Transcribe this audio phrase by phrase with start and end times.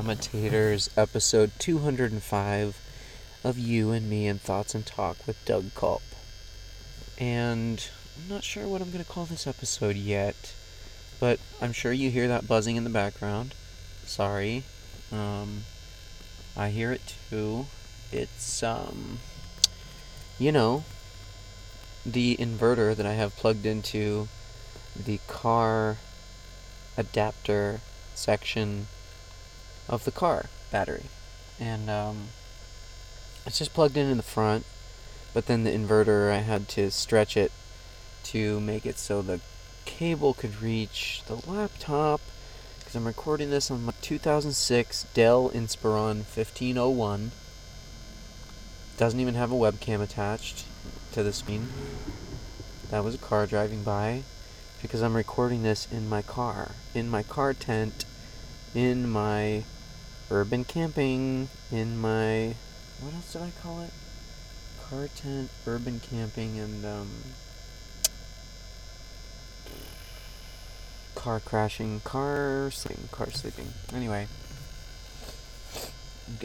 [0.00, 0.16] Gamma
[0.96, 2.80] episode 205
[3.44, 6.00] of You and Me and Thoughts and Talk with Doug Culp.
[7.18, 10.54] And I'm not sure what I'm going to call this episode yet,
[11.20, 13.54] but I'm sure you hear that buzzing in the background.
[14.06, 14.62] Sorry.
[15.12, 15.64] Um,
[16.56, 17.66] I hear it too.
[18.10, 19.18] It's, um,
[20.38, 20.84] you know,
[22.06, 24.28] the inverter that I have plugged into
[24.96, 25.98] the car
[26.96, 27.80] adapter
[28.14, 28.86] section
[29.90, 31.04] of the car battery.
[31.58, 32.28] And um,
[33.44, 34.64] it's just plugged in in the front,
[35.34, 37.52] but then the inverter, I had to stretch it
[38.24, 39.40] to make it so the
[39.84, 42.20] cable could reach the laptop
[42.78, 47.32] because I'm recording this on my 2006 Dell Inspiron 1501.
[48.96, 50.64] Doesn't even have a webcam attached
[51.12, 51.68] to the screen.
[52.90, 54.22] That was a car driving by
[54.82, 58.04] because I'm recording this in my car, in my car tent,
[58.74, 59.64] in my
[60.30, 62.54] urban camping, in my
[63.00, 63.90] what else did I call it?
[64.88, 67.08] Car tent, urban camping, and um,
[71.14, 73.68] car crashing, car sleeping, car sleeping.
[73.94, 74.26] Anyway,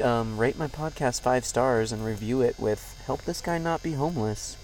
[0.01, 3.93] um, rate my podcast five stars and review it with "Help this guy not be
[3.93, 4.57] homeless."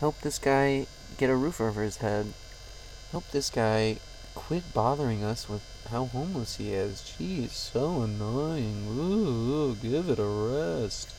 [0.00, 2.32] Help this guy get a roof over his head.
[3.12, 3.98] Help this guy
[4.34, 5.62] quit bothering us with
[5.92, 7.14] how homeless he is.
[7.18, 8.86] Jeez, so annoying.
[8.88, 11.14] Ooh, give it a rest.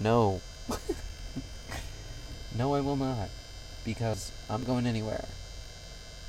[0.00, 0.40] No.
[2.56, 3.30] no, I will not.
[3.84, 5.24] Because I'm going anywhere.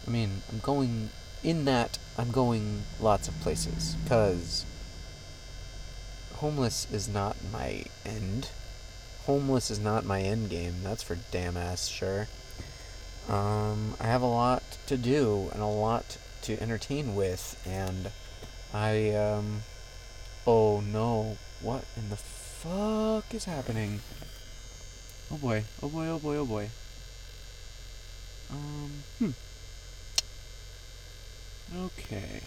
[0.08, 1.10] I mean, I'm going
[1.44, 3.96] in that I'm going lots of places.
[4.04, 4.66] Because
[6.38, 8.50] homeless is not my end
[9.26, 10.76] homeless is not my end game.
[10.84, 12.28] That's for damn ass sure.
[13.30, 18.12] Um, I have a lot to do and a lot to entertain with, and
[18.74, 19.64] I um,
[20.46, 24.02] oh no, what in the fuck is happening?
[25.32, 26.70] Oh boy, oh boy, oh boy, oh boy.
[28.52, 29.32] Um, hmm.
[31.76, 32.42] Okay.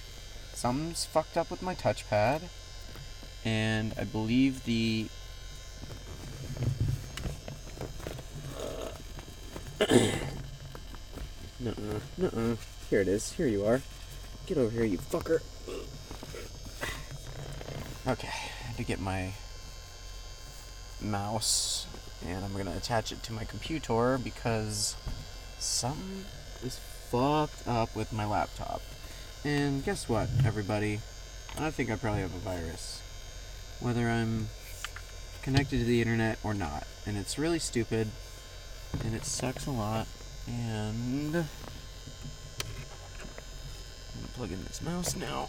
[0.54, 2.42] Something's fucked up with my touchpad.
[3.44, 5.08] And I believe the
[11.60, 12.56] nuh-uh, nuh-uh.
[12.88, 13.32] Here it is.
[13.32, 13.82] Here you are.
[14.46, 15.40] Get over here, you fucker.
[18.06, 19.32] Okay, I had to get my
[21.00, 21.88] mouse
[22.24, 24.94] and I'm gonna attach it to my computer because
[25.58, 26.24] something
[26.62, 26.78] is
[27.10, 28.82] fucked up with my laptop.
[29.44, 31.00] And guess what, everybody?
[31.58, 33.02] I think I probably have a virus.
[33.80, 34.48] Whether I'm
[35.42, 36.86] connected to the internet or not.
[37.04, 38.08] And it's really stupid
[39.04, 40.06] and it sucks a lot.
[40.46, 41.46] And
[44.36, 45.48] plug in this mouse now.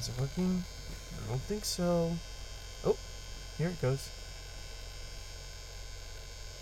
[0.00, 0.64] Is it working?
[1.12, 2.12] I don't think so.
[2.86, 2.96] Oh,
[3.58, 4.08] here it goes.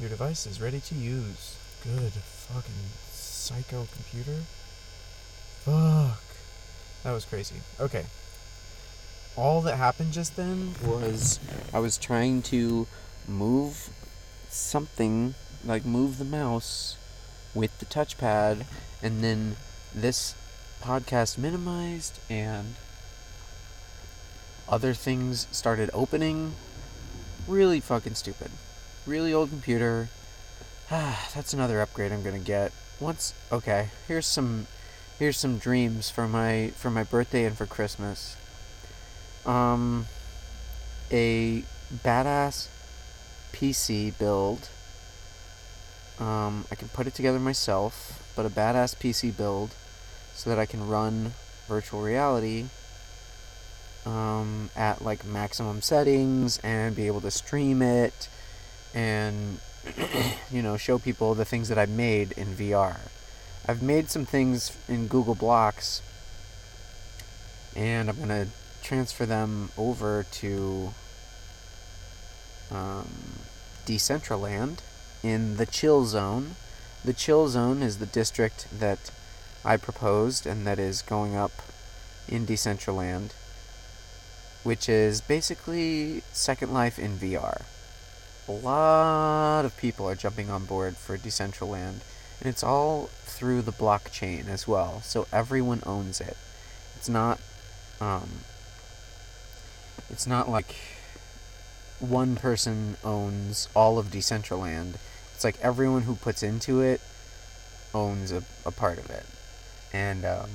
[0.00, 1.56] Your device is ready to use.
[1.84, 2.72] Good fucking
[3.12, 4.42] psycho computer.
[5.64, 6.22] Fuck.
[7.04, 7.56] That was crazy.
[7.78, 8.06] Okay
[9.36, 11.38] all that happened just then was
[11.72, 12.88] I was trying to
[13.28, 13.88] move
[14.52, 16.96] something, like move the mouse
[17.54, 18.64] with the touchpad,
[19.02, 19.56] and then
[19.94, 20.34] this
[20.82, 22.74] podcast minimized and
[24.68, 26.52] other things started opening.
[27.46, 28.50] Really fucking stupid.
[29.06, 30.08] Really old computer.
[30.90, 32.72] Ah, that's another upgrade I'm gonna get.
[33.00, 34.66] Once okay, here's some
[35.18, 38.36] here's some dreams for my for my birthday and for Christmas
[39.48, 40.06] um,
[41.10, 41.64] a
[42.04, 42.68] badass
[43.52, 44.68] PC build.
[46.18, 49.74] Um, I can put it together myself, but a badass PC build
[50.34, 51.32] so that I can run
[51.68, 52.66] virtual reality
[54.06, 58.28] um, at like maximum settings and be able to stream it
[58.94, 59.60] and
[60.50, 62.98] you know show people the things that I've made in VR.
[63.66, 66.02] I've made some things in Google Blocks
[67.76, 68.46] and I'm gonna
[68.82, 70.94] transfer them over to
[72.70, 73.08] um,
[73.88, 74.80] Decentraland
[75.22, 76.56] in the chill zone.
[77.04, 79.10] The chill zone is the district that
[79.64, 81.52] I proposed and that is going up
[82.28, 83.30] in Decentraland,
[84.62, 87.62] which is basically Second Life in VR.
[88.46, 92.00] A lot of people are jumping on board for Decentraland,
[92.40, 96.36] and it's all through the blockchain as well, so everyone owns it.
[96.96, 97.40] It's not
[98.00, 98.28] um,
[100.10, 100.74] it's not like
[102.00, 104.94] one person owns all of Decentraland.
[105.34, 107.00] It's like everyone who puts into it
[107.94, 109.26] owns a, a part of it.
[109.92, 110.50] And um,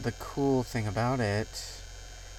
[0.00, 1.80] the cool thing about it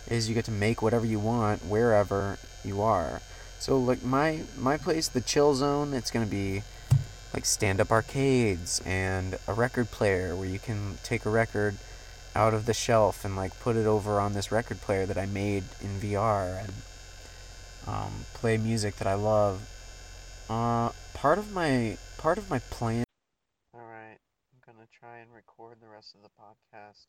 [0.07, 3.21] is you get to make whatever you want wherever you are.
[3.59, 6.63] So like my my place, the chill zone, it's gonna be
[7.33, 11.75] like stand up arcades and a record player where you can take a record
[12.37, 15.25] out of the shelf and like put it over on this record player that I
[15.25, 16.73] made in VR and
[17.87, 19.67] um, play music that I love.
[20.47, 23.03] Uh, part of my part of my plan.
[23.73, 24.19] All right,
[24.53, 27.07] I'm gonna try and record the rest of the podcast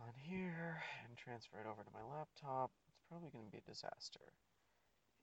[0.00, 2.70] on here and transfer it over to my laptop.
[2.88, 4.32] It's probably gonna be a disaster,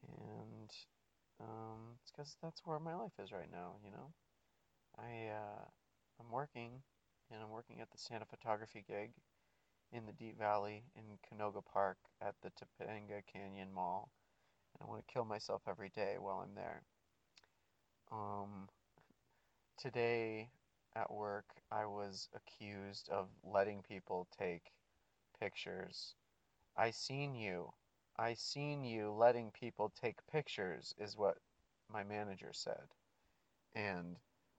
[0.05, 0.69] and
[1.39, 3.79] um, it's because that's where my life is right now.
[3.83, 4.11] You know,
[4.99, 5.65] I uh,
[6.19, 6.83] I'm working,
[7.33, 9.11] and I'm working at the Santa Photography gig
[9.91, 14.09] in the Deep Valley in Canoga Park at the Topanga Canyon Mall.
[14.73, 16.83] And I want to kill myself every day while I'm there.
[18.11, 18.69] Um,
[19.79, 20.49] today
[20.95, 24.71] at work, I was accused of letting people take
[25.39, 26.13] pictures.
[26.77, 27.73] I seen you.
[28.17, 31.37] I seen you letting people take pictures, is what
[31.91, 32.93] my manager said.
[33.73, 34.17] And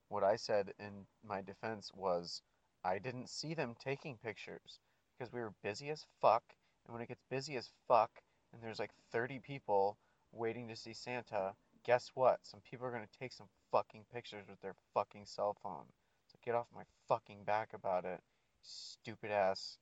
[0.09, 2.43] what I said in my defense was,
[2.85, 4.81] I didn't see them taking pictures
[5.17, 6.43] because we were busy as fuck.
[6.85, 8.11] And when it gets busy as fuck
[8.53, 9.97] and there's like 30 people
[10.33, 11.55] waiting to see Santa,
[11.85, 12.41] guess what?
[12.43, 15.87] Some people are going to take some fucking pictures with their fucking cell phone.
[16.27, 18.21] So get off my fucking back about it.
[18.63, 19.79] Stupid ass.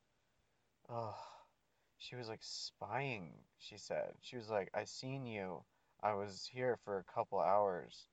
[0.89, 1.15] Ugh.
[1.99, 4.15] She was like spying, she said.
[4.21, 5.63] She was like, I seen you.
[6.03, 8.09] I was here for a couple hours.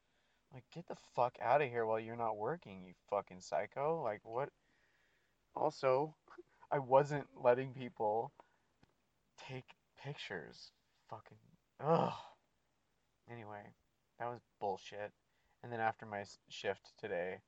[0.54, 4.02] Like, get the fuck out of here while you're not working, you fucking psycho.
[4.04, 4.50] Like, what?
[5.56, 6.16] Also,
[6.72, 8.32] I wasn't letting people
[9.48, 9.66] take
[10.04, 10.72] pictures.
[11.10, 11.38] Fucking.
[11.84, 12.14] Ugh.
[13.32, 13.74] Anyway,
[14.20, 15.12] that was bullshit.
[15.64, 17.40] And then after my shift today,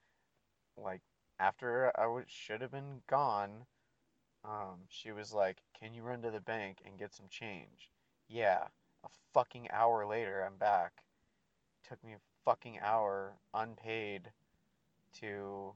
[0.78, 1.02] like,
[1.40, 3.66] after I should have been gone,
[4.44, 7.90] um, she was like, Can you run to the bank and get some change?
[8.28, 8.68] Yeah.
[9.04, 11.04] A fucking hour later, I'm back.
[11.88, 14.32] Took me a fucking hour, unpaid,
[15.20, 15.74] to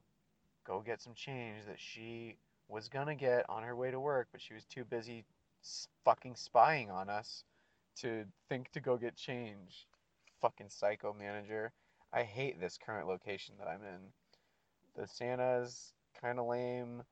[0.66, 4.42] go get some change that she was gonna get on her way to work, but
[4.42, 5.24] she was too busy
[6.04, 7.44] fucking spying on us
[7.98, 9.88] to think to go get change.
[10.42, 11.72] Fucking psycho manager.
[12.12, 14.00] I hate this current location that I'm in.
[14.96, 17.04] The Santa's kind of lame.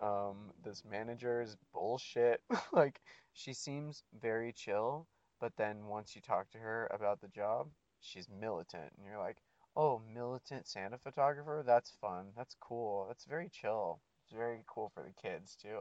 [0.00, 2.42] Um, this manager is bullshit.
[2.72, 3.00] like,
[3.32, 5.06] she seems very chill,
[5.40, 7.68] but then once you talk to her about the job,
[8.00, 8.92] she's militant.
[8.96, 9.38] And you're like,
[9.76, 11.62] oh, militant Santa photographer?
[11.66, 12.32] That's fun.
[12.36, 13.06] That's cool.
[13.08, 14.00] That's very chill.
[14.24, 15.80] It's very cool for the kids, too.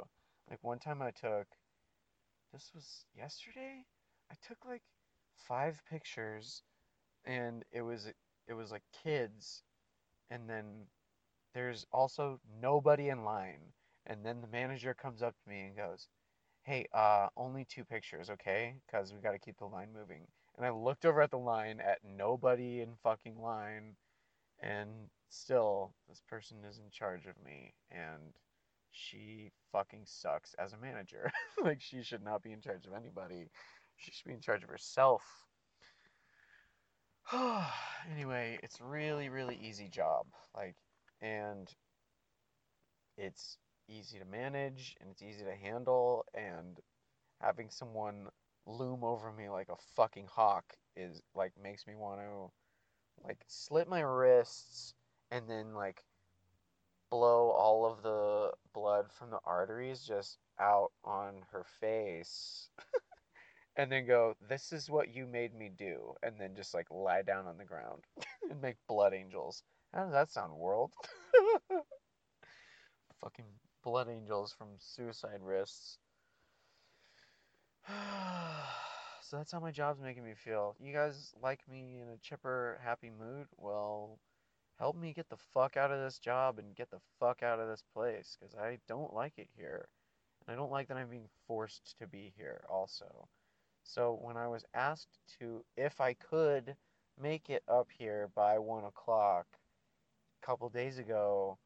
[0.50, 1.48] Like, one time I took,
[2.54, 3.86] this was yesterday?
[4.32, 4.84] I took like
[5.48, 6.62] five pictures,
[7.26, 8.08] and it was,
[8.48, 9.64] it was like kids,
[10.30, 10.88] and then
[11.54, 13.74] there's also nobody in line.
[14.06, 16.08] And then the manager comes up to me and goes,
[16.64, 18.76] hey, uh, only two pictures, okay?
[18.86, 20.28] Because we got to keep the line moving.
[20.58, 23.96] And I looked over at the line at nobody in fucking line,
[24.62, 28.34] and still, this person is in charge of me, and
[28.92, 31.32] she fucking sucks as a manager.
[31.64, 33.50] like, she should not be in charge of anybody.
[33.98, 35.24] She should be in charge of herself.
[38.12, 40.28] anyway, it's really, really easy job.
[40.56, 40.76] Like,
[41.22, 41.70] and
[43.18, 43.58] it's
[43.88, 46.80] easy to manage and it's easy to handle and
[47.42, 48.28] having someone
[48.66, 52.52] loom over me like a fucking hawk is like makes me want to
[53.24, 54.94] like slit my wrists
[55.32, 56.04] and then like
[57.10, 62.70] blow all of the blood from the arteries just out on her face.
[63.78, 67.24] And then go this is what you made me do and then just like lie
[67.24, 68.06] down on the ground
[68.50, 69.64] and make blood angels.
[69.94, 70.94] How does that sound world?
[73.22, 73.46] Fucking
[73.84, 75.98] blood angels from suicide wrists.
[79.22, 80.76] so that's how my job's making me feel.
[80.80, 83.48] You guys like me in a chipper, happy mood?
[83.58, 84.18] Well,
[84.80, 87.68] help me get the fuck out of this job and get the fuck out of
[87.68, 89.88] this place because I don't like it here.
[90.46, 93.28] And I don't like that I'm being forced to be here also.
[93.84, 96.76] So when I was asked to, if I could
[97.22, 99.46] make it up here by one o'clock
[100.42, 101.58] a couple days ago,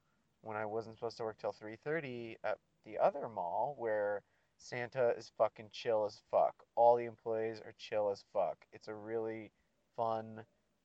[0.41, 4.21] when I wasn't supposed to work till 3:30 at the other mall where
[4.59, 6.53] Santa is fucking chill as fuck.
[6.75, 8.57] All the employees are chill as fuck.
[8.71, 9.51] It's a really
[9.95, 10.43] fun,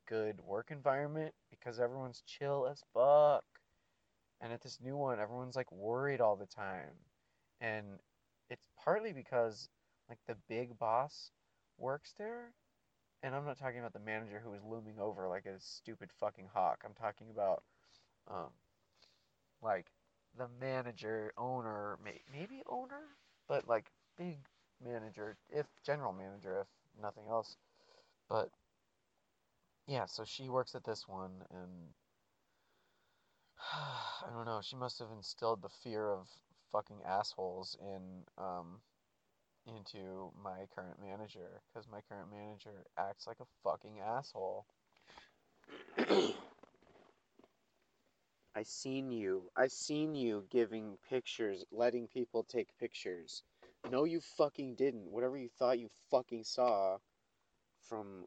[0.08, 3.44] good work environment because everyone's chill as fuck.
[4.40, 6.96] And at this new one, everyone's like worried all the time.
[7.60, 8.00] And
[8.48, 9.68] it's partly because
[10.08, 11.30] like the big boss
[11.78, 12.52] works there
[13.24, 16.50] and I'm not talking about the manager who is looming over like a stupid fucking
[16.52, 16.82] hawk.
[16.84, 17.62] I'm talking about,
[18.30, 18.50] um,
[19.62, 19.86] like
[20.36, 23.00] the manager, owner, may, maybe owner,
[23.48, 23.86] but like
[24.18, 24.38] big
[24.84, 27.56] manager, if general manager, if nothing else.
[28.28, 28.50] But
[29.86, 31.94] yeah, so she works at this one, and
[33.72, 34.60] I don't know.
[34.62, 36.28] She must have instilled the fear of
[36.72, 38.80] fucking assholes in um,
[39.66, 44.66] into my current manager because my current manager acts like a fucking asshole.
[48.56, 49.50] I seen you.
[49.56, 53.42] I seen you giving pictures, letting people take pictures.
[53.90, 55.10] No, you fucking didn't.
[55.10, 56.98] Whatever you thought you fucking saw
[57.88, 58.26] from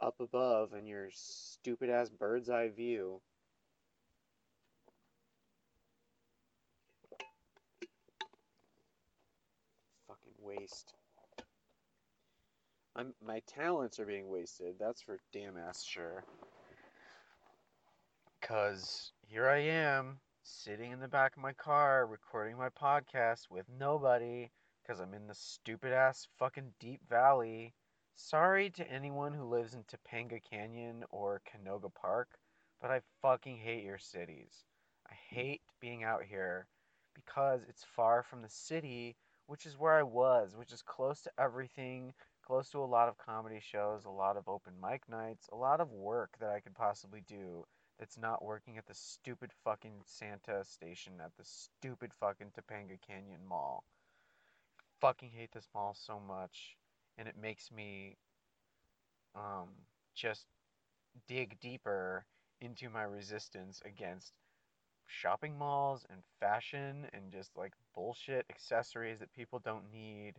[0.00, 3.20] up above in your stupid ass bird's eye view.
[10.06, 10.92] Fucking waste.
[12.94, 14.76] I'm, my talents are being wasted.
[14.78, 16.24] That's for damn ass sure.
[18.44, 23.64] Because here I am, sitting in the back of my car, recording my podcast with
[23.70, 24.50] nobody,
[24.82, 27.72] because I'm in the stupid ass fucking deep valley.
[28.16, 32.36] Sorry to anyone who lives in Topanga Canyon or Canoga Park,
[32.82, 34.66] but I fucking hate your cities.
[35.10, 36.66] I hate being out here
[37.14, 41.30] because it's far from the city, which is where I was, which is close to
[41.38, 42.12] everything,
[42.46, 45.80] close to a lot of comedy shows, a lot of open mic nights, a lot
[45.80, 47.64] of work that I could possibly do
[47.98, 53.40] that's not working at the stupid fucking Santa station at the stupid fucking Topanga Canyon
[53.48, 53.84] Mall.
[55.00, 56.76] Fucking hate this mall so much,
[57.18, 58.16] and it makes me
[59.34, 59.68] um
[60.14, 60.46] just
[61.28, 62.24] dig deeper
[62.60, 64.32] into my resistance against
[65.06, 70.34] shopping malls and fashion and just like bullshit accessories that people don't need.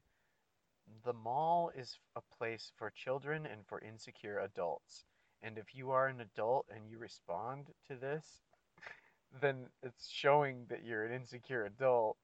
[1.03, 5.05] The mall is a place for children and for insecure adults.
[5.41, 8.25] And if you are an adult and you respond to this,
[9.41, 12.17] then it's showing that you're an insecure adult.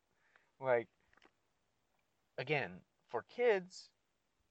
[0.60, 0.88] Like,
[2.38, 2.72] again,
[3.10, 3.90] for kids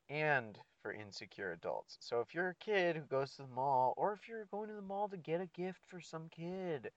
[0.09, 1.97] and for insecure adults.
[2.01, 4.75] So if you're a kid who goes to the mall, or if you're going to
[4.75, 6.91] the mall to get a gift for some kid,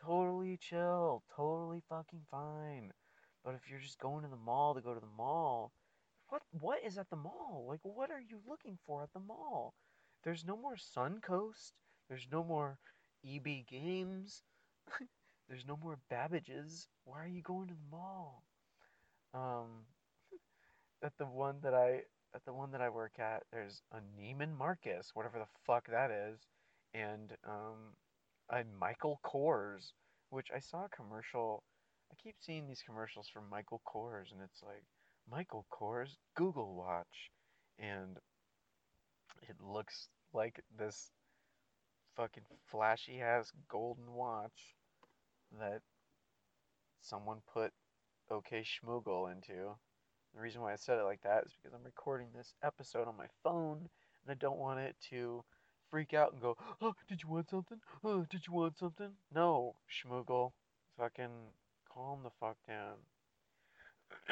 [0.00, 2.92] totally chill, totally fucking fine.
[3.44, 5.72] But if you're just going to the mall to go to the mall,
[6.28, 7.66] what what is at the mall?
[7.68, 9.74] Like what are you looking for at the mall?
[10.24, 11.72] There's no more Suncoast.
[12.08, 12.78] There's no more
[13.24, 14.42] EB Games.
[15.48, 16.88] There's no more Babbage's.
[17.04, 18.44] Why are you going to the mall?
[19.34, 19.86] Um,
[21.02, 22.02] at the one that I
[22.34, 26.12] at the one that I work at, there's a Neiman Marcus, whatever the fuck that
[26.12, 26.38] is,
[26.94, 27.96] and um,
[28.50, 29.92] a Michael Kors,
[30.30, 31.64] which I saw a commercial.
[32.12, 34.84] I keep seeing these commercials for Michael Kors, and it's like
[35.28, 37.30] Michael Kors Google Watch,
[37.78, 38.16] and
[39.42, 41.10] it looks like this
[42.16, 44.76] fucking flashy ass golden watch
[45.58, 45.82] that
[47.00, 47.72] someone put
[48.30, 49.74] OK Schmoogle into.
[50.34, 53.16] The reason why I said it like that is because I'm recording this episode on
[53.16, 53.88] my phone
[54.22, 55.44] and I don't want it to
[55.90, 57.78] freak out and go, Oh, did you want something?
[58.04, 59.10] Oh, did you want something?
[59.34, 60.52] No, Schmoogle.
[60.98, 61.30] Fucking
[61.92, 62.96] calm the fuck down.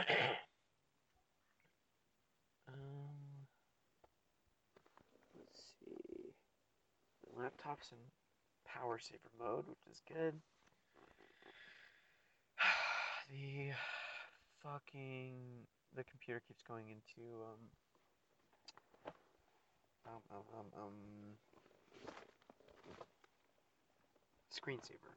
[2.68, 3.46] um,
[5.36, 6.32] let's see.
[7.24, 7.98] The laptop's in
[8.66, 10.34] power saver mode, which is good.
[13.30, 13.72] the
[14.62, 15.34] fucking
[15.96, 17.62] the computer keeps going into um
[20.06, 20.92] um um um, um
[24.52, 25.14] screensaver.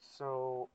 [0.00, 0.68] So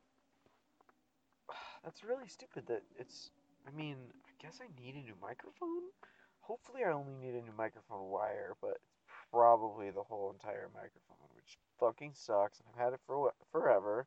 [1.83, 3.31] that's really stupid that it's
[3.67, 5.91] I mean, I guess I need a new microphone.
[6.39, 8.96] Hopefully I only need a new microphone wire, but it's
[9.31, 12.61] probably the whole entire microphone, which fucking sucks.
[12.67, 14.05] I've had it for forever.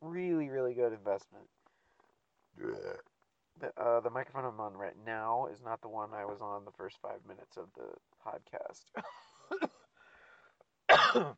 [0.00, 1.44] Really, really good investment.
[3.60, 6.64] But, uh, the microphone I'm on right now is not the one I was on
[6.64, 8.84] the first five minutes of the podcast.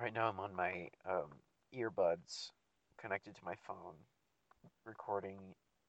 [0.00, 1.30] right now I'm on my um,
[1.74, 2.50] earbuds
[2.98, 3.94] connected to my phone,
[4.84, 5.38] recording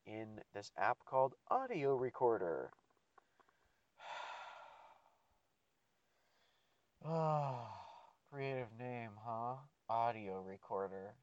[0.06, 2.72] in this app called Audio Recorder.
[7.06, 7.68] Oh,
[8.32, 9.56] creative name, huh?
[9.90, 11.14] Audio Recorder.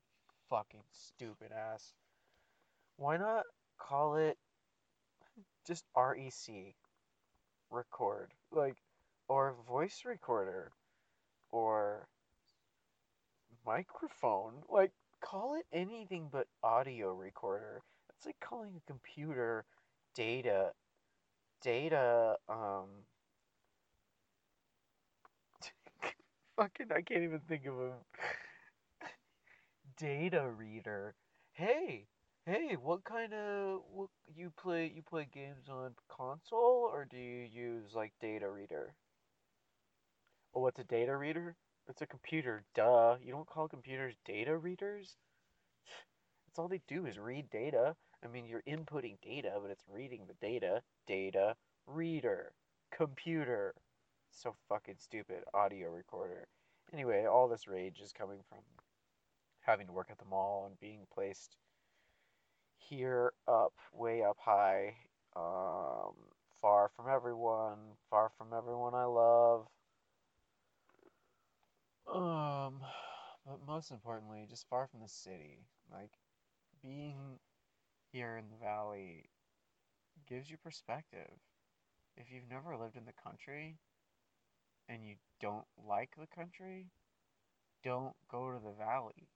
[0.48, 1.94] Fucking stupid ass.
[2.96, 3.44] Why not
[3.78, 4.38] call it
[5.66, 6.74] just REC?
[7.70, 8.30] Record.
[8.52, 8.76] Like,
[9.28, 10.70] or voice recorder.
[11.50, 12.06] Or
[13.66, 14.62] microphone.
[14.68, 17.82] Like, call it anything but audio recorder.
[18.16, 19.64] It's like calling a computer
[20.14, 20.70] data,
[21.62, 22.86] data, um,
[26.56, 27.92] fucking I can't even think of a
[29.98, 31.14] data reader.
[31.52, 32.06] Hey,
[32.46, 37.48] hey, what kind of what you play you play games on console or do you
[37.52, 38.94] use like data reader?
[40.52, 41.56] Well, what's a data reader?
[41.88, 43.16] It's a computer, duh.
[43.22, 45.16] You don't call computers data readers?
[46.46, 47.94] That's all they do is read data.
[48.24, 50.82] I mean, you're inputting data, but it's reading the data.
[51.06, 51.56] Data
[51.86, 52.52] reader.
[52.96, 53.74] Computer.
[54.34, 55.44] So fucking stupid.
[55.54, 56.48] Audio recorder.
[56.92, 58.58] Anyway, all this rage is coming from
[59.60, 61.56] having to work at the mall and being placed
[62.76, 64.94] here up, way up high,
[65.36, 66.14] um,
[66.60, 67.78] far from everyone,
[68.10, 69.66] far from everyone I love.
[72.12, 72.80] Um,
[73.46, 75.60] but most importantly, just far from the city.
[75.92, 76.10] Like,
[76.82, 77.38] being
[78.12, 79.30] here in the valley
[80.28, 81.30] gives you perspective.
[82.16, 83.78] If you've never lived in the country
[84.88, 86.86] and you don't like the country,
[87.82, 89.28] don't go to the valley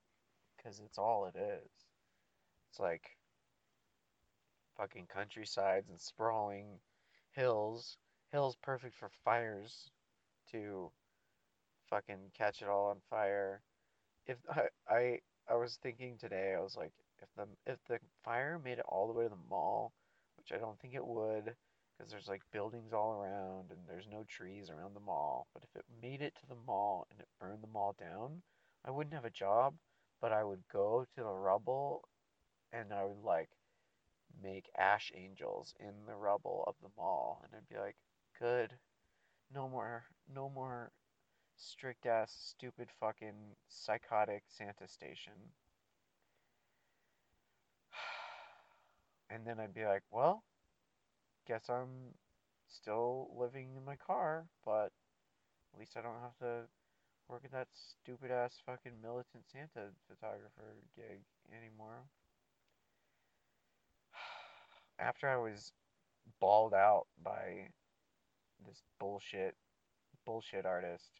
[0.57, 1.71] because it's all it is.
[2.71, 3.17] It's like
[4.77, 6.79] fucking countrysides and sprawling
[7.33, 7.97] hills.
[8.31, 9.91] Hills perfect for fires
[10.53, 10.91] to
[11.89, 13.63] fucking catch it all on fire.
[14.27, 18.61] If I I, I was thinking today, I was like, if the if the fire
[18.63, 19.93] made it all the way to the mall,
[20.37, 21.55] which I don't think it would,
[21.99, 25.49] because there's like buildings all around and there's no trees around the mall.
[25.53, 28.43] But if it made it to the mall and it burned the mall down,
[28.85, 29.75] I wouldn't have a job,
[30.21, 32.09] but I would go to the rubble
[32.73, 33.49] and I would like
[34.43, 37.97] make ash angels in the rubble of the mall and I'd be like,
[38.39, 38.71] good.
[39.53, 40.93] No more no more
[41.57, 45.33] strict ass stupid fucking psychotic Santa station.
[49.31, 50.43] And then I'd be like, well,
[51.49, 52.13] guess I'm
[52.69, 54.93] still living in my car, but
[55.73, 56.69] at least I don't have to
[57.29, 62.05] work at that stupid ass fucking militant Santa photographer gig anymore.
[64.99, 65.73] After I was
[66.39, 67.69] balled out by
[68.67, 69.55] this bullshit
[70.27, 71.11] bullshit artist,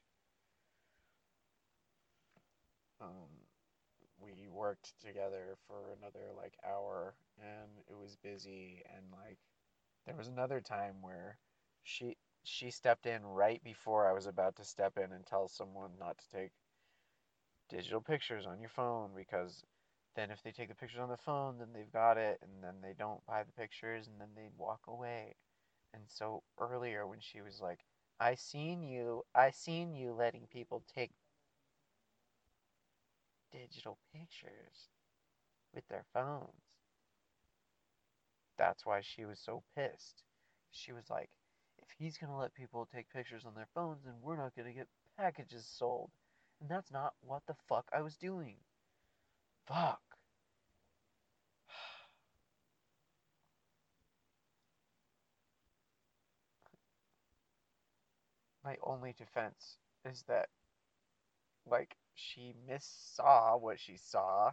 [3.01, 3.31] um,
[4.21, 9.39] we worked together for another like hour and it was busy and like
[10.09, 11.37] there was another time where
[11.83, 15.91] she she stepped in right before I was about to step in and tell someone
[16.01, 16.53] not to take
[17.69, 19.63] digital pictures on your phone because
[20.17, 22.77] then if they take the pictures on the phone then they've got it and then
[22.83, 25.37] they don't buy the pictures and then they walk away.
[25.93, 27.81] And so earlier when she was like,
[28.19, 31.11] I seen you, I seen you letting people take
[33.53, 34.89] digital pictures
[35.75, 36.68] with their phones.
[38.59, 40.23] That's why she was so pissed.
[40.73, 41.31] She was like,
[41.79, 44.67] if he's going to let people take pictures on their phones, then we're not going
[44.69, 46.11] to get packages sold.
[46.61, 48.57] And that's not what the fuck I was doing.
[49.67, 50.01] Fuck.
[58.65, 60.49] My only defense is that,
[61.65, 64.53] like, she missaw what she saw,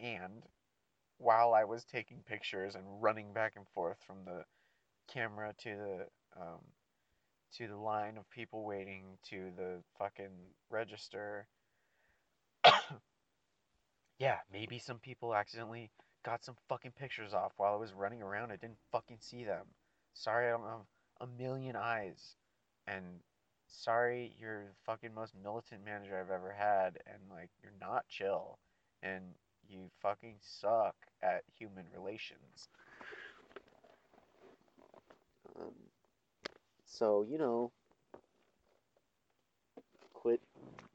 [0.00, 0.44] and
[1.18, 4.44] while I was taking pictures and running back and forth from the
[5.12, 6.06] camera to the
[6.40, 6.60] um,
[7.56, 11.46] to the line of people waiting to the fucking register.
[14.18, 15.90] yeah, maybe some people accidentally
[16.24, 18.50] got some fucking pictures off while I was running around.
[18.50, 19.66] I didn't fucking see them.
[20.12, 20.86] Sorry, I don't have
[21.20, 22.36] a million eyes.
[22.86, 23.04] And
[23.68, 26.98] sorry, you're the fucking most militant manager I've ever had.
[27.06, 28.58] And like, you're not chill.
[29.02, 29.22] And
[29.68, 30.94] you fucking suck
[31.26, 32.68] at human relations.
[35.58, 35.72] Um,
[36.84, 37.72] so, you know,
[40.12, 40.40] quit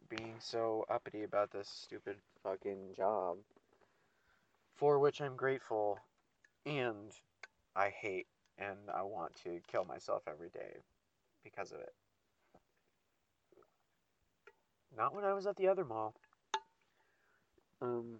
[0.09, 3.37] being so uppity about this stupid fucking job.
[4.75, 5.99] For which I'm grateful
[6.65, 7.11] and
[7.75, 10.77] I hate and I want to kill myself every day
[11.43, 11.93] because of it.
[14.95, 16.13] Not when I was at the other mall.
[17.81, 18.17] Um,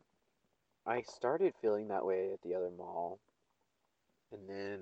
[0.91, 3.21] I started feeling that way at the other mall.
[4.29, 4.79] And then,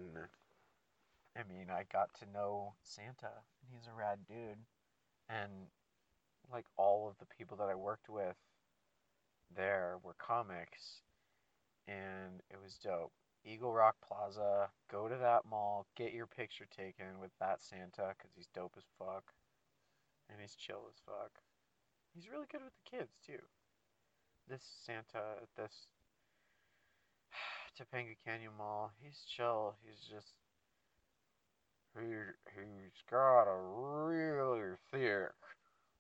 [1.37, 3.29] I mean, I got to know Santa,
[3.61, 4.65] and he's a rad dude.
[5.29, 5.69] And,
[6.51, 8.35] like, all of the people that I worked with
[9.55, 11.01] there were comics,
[11.87, 13.13] and it was dope.
[13.45, 18.31] Eagle Rock Plaza, go to that mall, get your picture taken with that Santa, because
[18.35, 19.33] he's dope as fuck.
[20.31, 21.31] And he's chill as fuck.
[22.15, 23.41] He's really good with the kids, too
[24.49, 25.87] this Santa this
[27.77, 29.75] Topanga Canyon Mall, he's chill.
[29.83, 30.33] He's just
[31.97, 32.05] he
[32.55, 35.31] he's got a really thick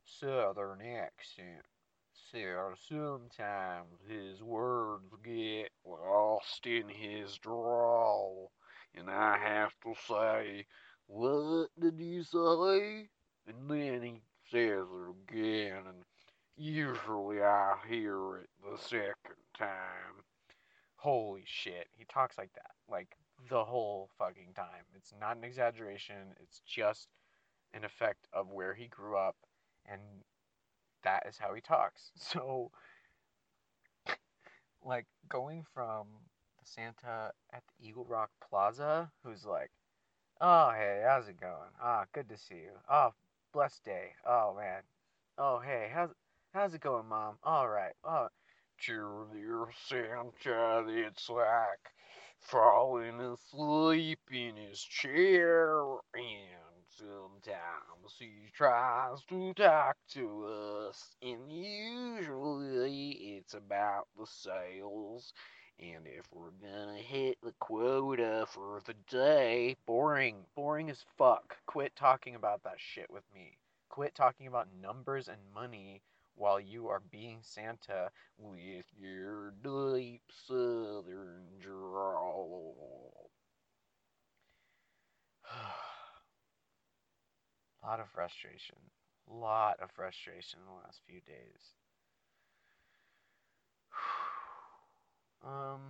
[0.05, 1.65] southern accent.
[2.31, 8.51] So sometimes his words get lost in his drawl,
[8.95, 10.65] and I have to say,
[11.07, 13.09] What did you say?
[13.47, 16.03] And then he says it again, and
[16.55, 20.18] usually I hear it the second time.
[21.01, 23.15] Holy shit, he talks like that, like
[23.49, 24.83] the whole fucking time.
[24.95, 27.07] It's not an exaggeration, it's just
[27.73, 29.37] an effect of where he grew up,
[29.89, 30.01] and
[31.03, 32.11] that is how he talks.
[32.19, 32.71] So,
[34.83, 36.07] like, going from
[36.59, 39.71] the Santa at the Eagle Rock Plaza, who's like,
[40.41, 41.71] oh, hey, how's it going?
[41.81, 42.71] Ah, good to see you.
[42.91, 43.13] Oh,
[43.53, 44.11] blessed day.
[44.27, 44.81] Oh, man.
[45.37, 46.09] Oh, hey, how's,
[46.53, 47.37] how's it going, Mom?
[47.43, 47.93] All right.
[48.03, 48.27] Oh,
[48.79, 51.91] cheer Santa, it's like
[52.39, 55.81] falling asleep in his chair
[56.13, 65.33] and sometimes he tries to talk to us, and usually it's about the sales.
[65.79, 71.57] And if we're gonna hit the quota for the day, boring, boring as fuck.
[71.67, 73.57] Quit talking about that shit with me.
[73.87, 76.01] Quit talking about numbers and money
[76.39, 83.29] while you are being Santa with your deep southern drawl.
[87.83, 88.77] A lot of frustration.
[89.29, 91.75] A lot of frustration in the last few days.
[95.45, 95.81] um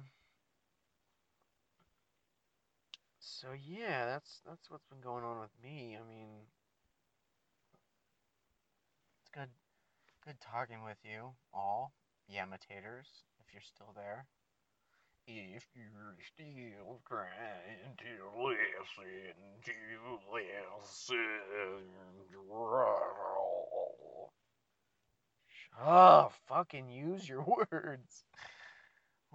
[3.19, 5.95] so yeah, that's that's what's been going on with me.
[5.95, 6.29] I mean
[9.21, 9.49] it's good
[10.29, 11.91] good talking with you all,
[12.29, 14.27] Yamitators, if you're still there
[15.25, 18.05] if you're still trying to
[18.39, 19.71] listen to
[22.31, 24.31] drawl.
[25.79, 28.23] Oh, uh, ah, fucking use your words.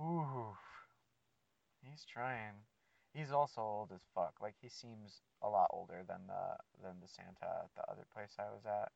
[0.01, 0.57] Ooh.
[1.83, 2.63] He's trying.
[3.13, 4.35] He's also old as fuck.
[4.41, 8.37] Like he seems a lot older than the than the Santa at the other place
[8.39, 8.93] I was at.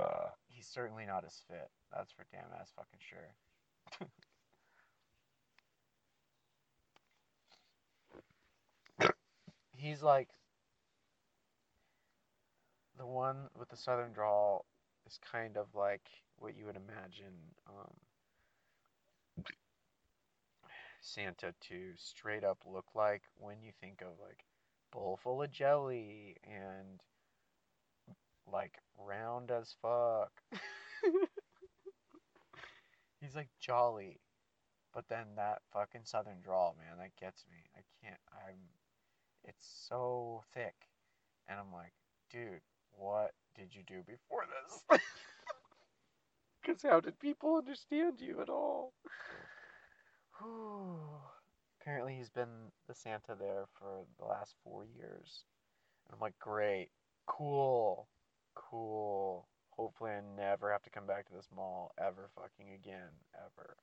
[0.00, 1.70] Uh, he's certainly not as fit.
[1.92, 3.34] That's for damn ass fucking sure.
[9.76, 10.28] he's like
[12.98, 14.64] the one with the southern drawl
[15.06, 17.34] is kind of like what you would imagine
[17.68, 17.94] um,
[21.00, 24.44] Santa to straight up look like when you think of like
[24.90, 27.00] bowl full of jelly and
[28.50, 30.30] like round as fuck.
[33.20, 34.20] He's like jolly.
[34.92, 37.58] But then that fucking southern drawl, man, that gets me.
[37.76, 38.60] I can't I'm
[39.44, 40.74] it's so thick.
[41.48, 41.92] And I'm like,
[42.30, 45.00] dude, what did you do before this?
[46.64, 48.94] Because how did people understand you at all?
[51.80, 55.44] Apparently, he's been the Santa there for the last four years.
[56.06, 56.88] And I'm like, great,
[57.26, 58.08] cool,
[58.54, 59.46] cool.
[59.70, 63.76] Hopefully, I never have to come back to this mall ever fucking again, ever.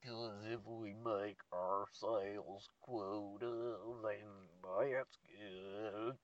[0.00, 4.28] Because if we make our sales quota, then
[4.62, 6.14] that's good.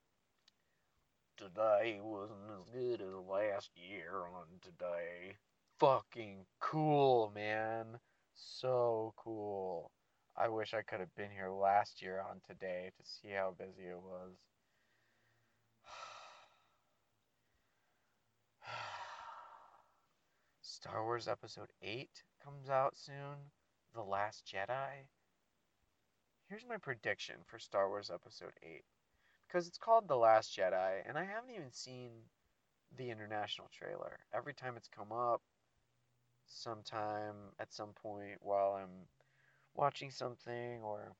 [1.36, 5.36] Today wasn't as good as last year on today.
[5.78, 8.00] Fucking cool, man.
[8.34, 9.92] So cool.
[10.36, 13.88] I wish I could have been here last year on today to see how busy
[13.88, 14.34] it was.
[20.88, 22.08] Star Wars Episode 8
[22.42, 23.52] comes out soon.
[23.94, 25.04] The Last Jedi.
[26.48, 28.82] Here's my prediction for Star Wars Episode 8.
[29.46, 32.08] Because it's called The Last Jedi, and I haven't even seen
[32.96, 34.20] the international trailer.
[34.34, 35.42] Every time it's come up,
[36.46, 39.08] sometime at some point while I'm
[39.74, 41.12] watching something, or.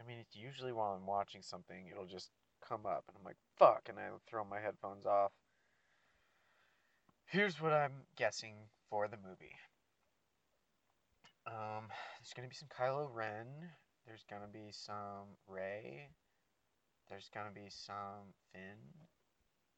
[0.00, 2.30] I mean, it's usually while I'm watching something, it'll just
[2.66, 5.32] come up, and I'm like, fuck, and I throw my headphones off.
[7.30, 8.56] Here's what I'm guessing
[8.88, 9.54] for the movie.
[11.46, 11.86] Um,
[12.18, 13.46] there's gonna be some Kylo Ren.
[14.04, 16.08] There's gonna be some Rey.
[17.08, 18.82] There's gonna be some Finn,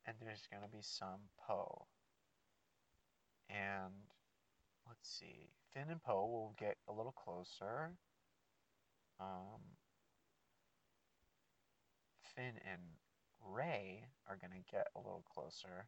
[0.06, 1.84] and there's gonna be some Poe.
[3.50, 4.08] And
[4.88, 7.90] let's see, Finn and Poe will get a little closer.
[9.20, 9.60] Um,
[12.34, 12.80] Finn and
[13.46, 15.84] Rey are gonna get a little closer.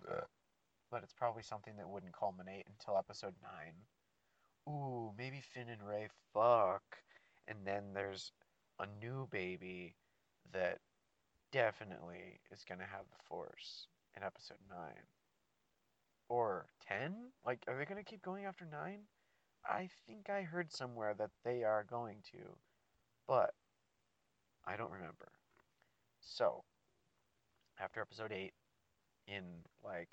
[0.00, 3.34] But it's probably something that wouldn't culminate until episode
[4.66, 4.74] 9.
[4.74, 6.82] Ooh, maybe Finn and Rey fuck.
[7.48, 8.32] And then there's
[8.78, 9.96] a new baby
[10.52, 10.78] that
[11.50, 14.78] definitely is going to have the Force in episode 9.
[16.28, 17.32] Or 10?
[17.44, 19.00] Like, are they going to keep going after 9?
[19.64, 22.56] I think I heard somewhere that they are going to,
[23.28, 23.54] but
[24.66, 25.32] I don't remember.
[26.20, 26.64] So,
[27.80, 28.52] after episode 8,
[29.26, 29.44] in
[29.84, 30.10] like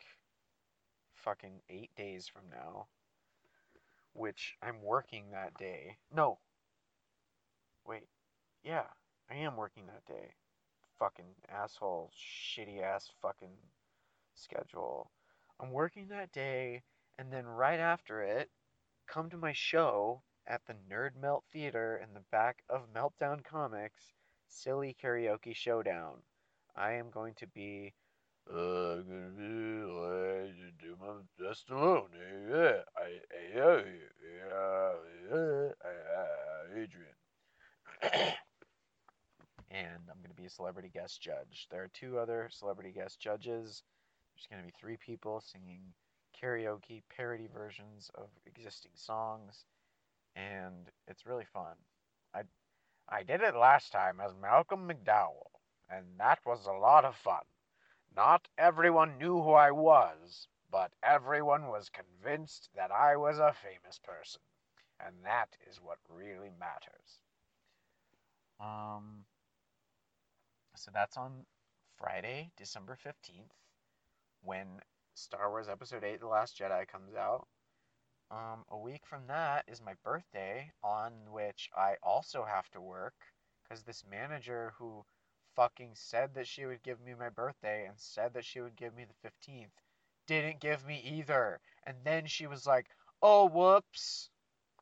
[1.13, 2.87] fucking eight days from now,
[4.13, 5.97] which I'm working that day.
[6.13, 6.39] No.
[7.85, 8.07] Wait.
[8.63, 8.87] Yeah,
[9.29, 10.33] I am working that day.
[10.97, 13.57] Fucking asshole, shitty ass fucking
[14.35, 15.11] schedule.
[15.59, 16.83] I'm working that day,
[17.17, 18.49] and then right after it,
[19.07, 24.13] come to my show at the Nerd Melt Theater in the back of Meltdown Comics
[24.47, 26.23] Silly Karaoke Showdown.
[26.75, 27.93] I am going to be
[28.47, 31.13] Uh, I'm gonna be like do my.
[32.49, 33.19] Yeah, I,
[33.55, 33.81] yeah,
[35.31, 37.15] yeah, yeah, Adrian.
[39.71, 41.67] and I'm gonna be a celebrity guest judge.
[41.69, 43.83] There are two other celebrity guest judges.
[44.33, 45.81] There's gonna be three people singing
[46.41, 49.65] karaoke parody versions of existing songs,
[50.35, 51.75] and it's really fun.
[52.33, 52.43] I
[53.09, 55.51] I did it last time as Malcolm McDowell,
[55.89, 57.43] and that was a lot of fun.
[58.15, 63.99] Not everyone knew who I was, but everyone was convinced that I was a famous
[63.99, 64.41] person,
[64.99, 67.21] and that is what really matters.
[68.59, 69.25] Um,
[70.75, 71.45] so that's on
[71.97, 73.51] Friday, December 15th,
[74.41, 74.67] when
[75.15, 77.47] Star Wars Episode 8 The Last Jedi comes out.
[78.31, 83.15] Um, a week from that is my birthday, on which I also have to work,
[83.63, 85.03] because this manager who
[85.59, 88.95] fucking said that she would give me my birthday and said that she would give
[88.95, 89.67] me the 15th
[90.29, 91.59] didn't give me either.
[91.87, 92.85] And then she was like,
[93.23, 94.29] oh, whoops.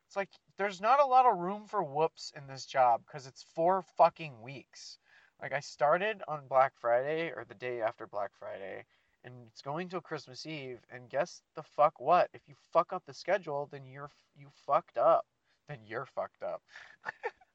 [0.05, 3.45] It's like, there's not a lot of room for whoops in this job because it's
[3.55, 4.99] four fucking weeks.
[5.41, 8.83] Like, I started on Black Friday or the day after Black Friday,
[9.23, 10.79] and it's going till Christmas Eve.
[10.91, 12.29] And guess the fuck what?
[12.33, 15.25] If you fuck up the schedule, then you're you fucked up.
[15.69, 16.61] Then you're fucked up.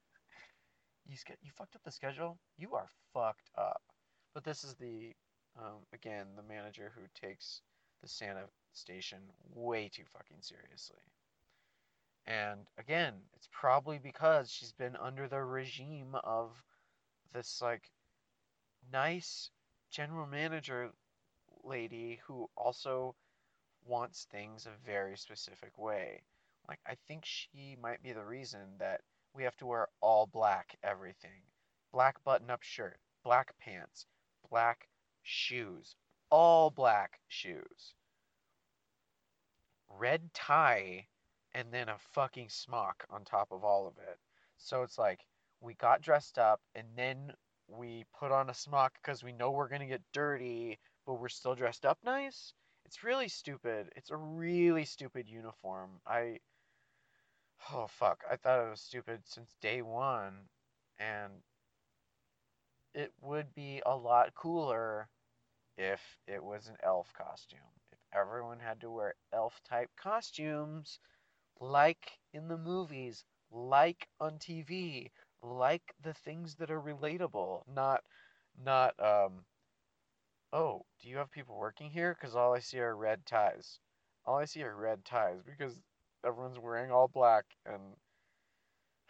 [1.06, 2.38] you you fucked up the schedule.
[2.56, 3.82] You are fucked up.
[4.34, 5.14] But this is the
[5.58, 7.60] um, again the manager who takes
[8.02, 9.18] the Santa station
[9.54, 11.02] way too fucking seriously.
[12.26, 16.50] And again, it's probably because she's been under the regime of
[17.32, 17.90] this like
[18.92, 19.50] nice
[19.90, 20.90] general manager
[21.64, 23.14] lady who also
[23.84, 26.22] wants things a very specific way.
[26.68, 29.00] Like I think she might be the reason that
[29.34, 31.42] we have to wear all black everything.
[31.92, 34.06] Black button up shirt, black pants,
[34.50, 34.88] black
[35.22, 35.96] shoes,
[36.30, 37.94] all black shoes.
[39.88, 41.06] Red tie,
[41.54, 44.18] and then a fucking smock on top of all of it.
[44.56, 45.20] So it's like
[45.60, 47.32] we got dressed up and then
[47.68, 51.28] we put on a smock because we know we're going to get dirty, but we're
[51.28, 52.54] still dressed up nice.
[52.84, 53.88] It's really stupid.
[53.96, 55.90] It's a really stupid uniform.
[56.06, 56.38] I
[57.70, 60.50] Oh fuck, I thought it was stupid since day one,
[60.98, 61.42] and
[62.94, 65.08] it would be a lot cooler
[65.78, 67.60] if it was an elf costume.
[67.92, 71.00] If everyone had to wear elf type costumes,
[71.60, 78.04] like in the movies, like on TV, like the things that are relatable, not,
[78.64, 79.44] not, um,
[80.52, 82.14] oh, do you have people working here?
[82.14, 83.78] Because all I see are red ties.
[84.24, 85.78] All I see are red ties because
[86.24, 87.80] everyone's wearing all black and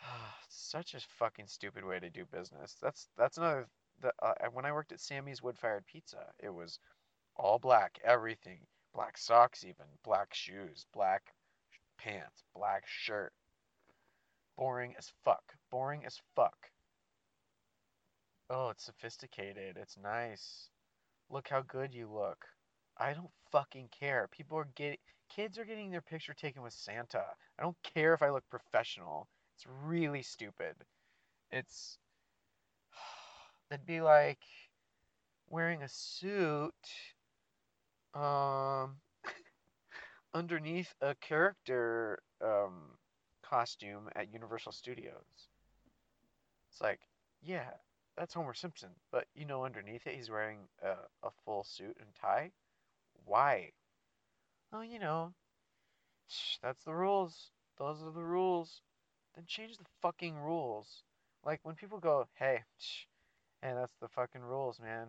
[0.49, 2.77] such a fucking stupid way to do business.
[2.83, 3.67] That's that's another.
[4.01, 6.79] The, uh, when I worked at Sammy's Wood Fired Pizza, it was
[7.37, 8.59] all black, everything,
[8.95, 11.23] black socks, even black shoes, black
[11.99, 13.33] pants, black shirt.
[14.57, 15.43] Boring as fuck.
[15.71, 16.71] Boring as fuck.
[18.51, 19.77] Oh, it's sophisticated.
[19.81, 20.69] It's nice.
[21.31, 22.45] Look how good you look.
[22.99, 24.29] I don't fucking care.
[24.31, 24.99] People are getting
[25.35, 27.25] kids are getting their picture taken with Santa.
[27.59, 29.29] I don't care if I look professional.
[29.57, 30.75] It's really stupid.
[31.51, 31.99] It's
[33.71, 34.41] that'd be like
[35.49, 36.73] wearing a suit
[38.15, 38.97] um
[40.35, 42.99] underneath a character um
[43.43, 45.49] costume at Universal Studios.
[46.71, 47.01] It's like,
[47.43, 47.71] yeah,
[48.17, 50.93] that's Homer Simpson, but you know underneath it he's wearing a,
[51.27, 52.51] a full suit and tie.
[53.25, 53.73] Why?
[54.73, 55.33] Oh, you know,
[56.63, 57.51] that's the rules.
[57.79, 58.81] Those are the rules.
[59.35, 61.03] Then change the fucking rules.
[61.45, 62.61] Like when people go, hey,
[63.63, 65.09] hey, that's the fucking rules, man.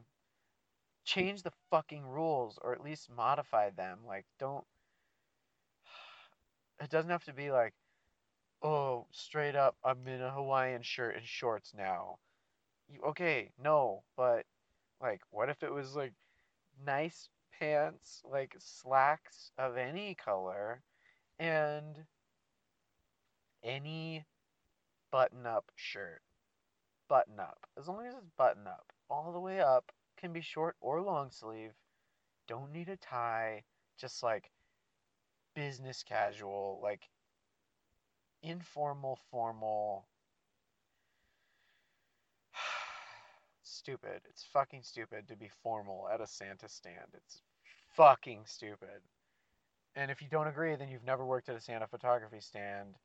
[1.05, 3.99] Change the fucking rules or at least modify them.
[4.07, 4.65] Like, don't.
[6.81, 7.73] It doesn't have to be like,
[8.61, 12.17] oh, straight up, I'm in a Hawaiian shirt and shorts now.
[12.89, 14.45] You, okay, no, but
[15.01, 16.13] like, what if it was like
[16.85, 17.29] nice
[17.63, 20.81] pants, like slacks of any color,
[21.39, 22.03] and
[23.63, 24.25] any
[25.11, 26.21] button up shirt?
[27.07, 27.59] Button up.
[27.77, 31.31] As long as it's button up, all the way up, can be short or long
[31.31, 31.71] sleeve.
[32.49, 33.63] Don't need a tie,
[33.97, 34.51] just like
[35.55, 37.07] business casual, like
[38.41, 40.05] informal, formal.
[43.63, 44.19] stupid.
[44.29, 47.07] It's fucking stupid to be formal at a Santa stand.
[47.13, 47.41] It's
[47.95, 49.01] fucking stupid.
[49.95, 52.95] And if you don't agree, then you've never worked at a Santa photography stand.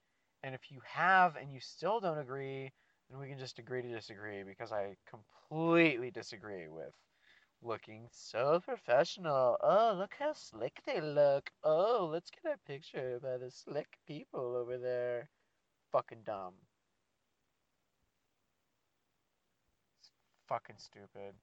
[0.42, 2.72] And if you have and you still don't agree,
[3.10, 6.92] then we can just agree to disagree because I completely disagree with
[7.62, 9.56] looking so professional.
[9.62, 11.50] Oh, look how slick they look.
[11.64, 15.28] Oh, let's get a picture by the slick people over there.
[15.92, 16.54] Fucking dumb.
[20.00, 20.10] It's
[20.48, 21.34] fucking stupid.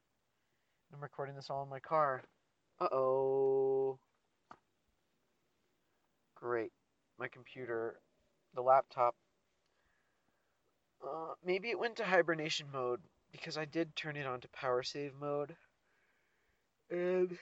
[0.93, 2.23] I'm recording this all in my car.
[2.79, 3.99] Uh oh.
[6.35, 6.71] Great.
[7.17, 7.99] My computer,
[8.53, 9.15] the laptop.
[11.03, 14.83] Uh, maybe it went to hibernation mode because I did turn it on to power
[14.83, 15.55] save mode.
[16.89, 17.37] And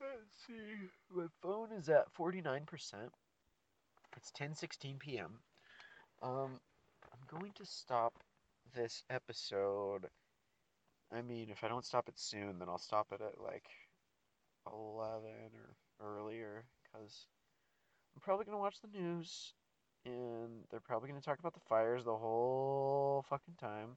[0.00, 3.10] let's see, my phone is at 49%.
[4.16, 5.40] It's 10:16 p.m.
[6.22, 6.60] Um,
[7.12, 8.14] I'm going to stop
[8.74, 10.08] this episode.
[11.12, 13.68] I mean, if I don't stop it soon, then I'll stop it at like
[14.72, 15.28] 11
[16.00, 17.26] or earlier because
[18.14, 19.54] I'm probably to watch the news
[20.04, 23.96] and they're probably to talk about the fires the whole fucking time.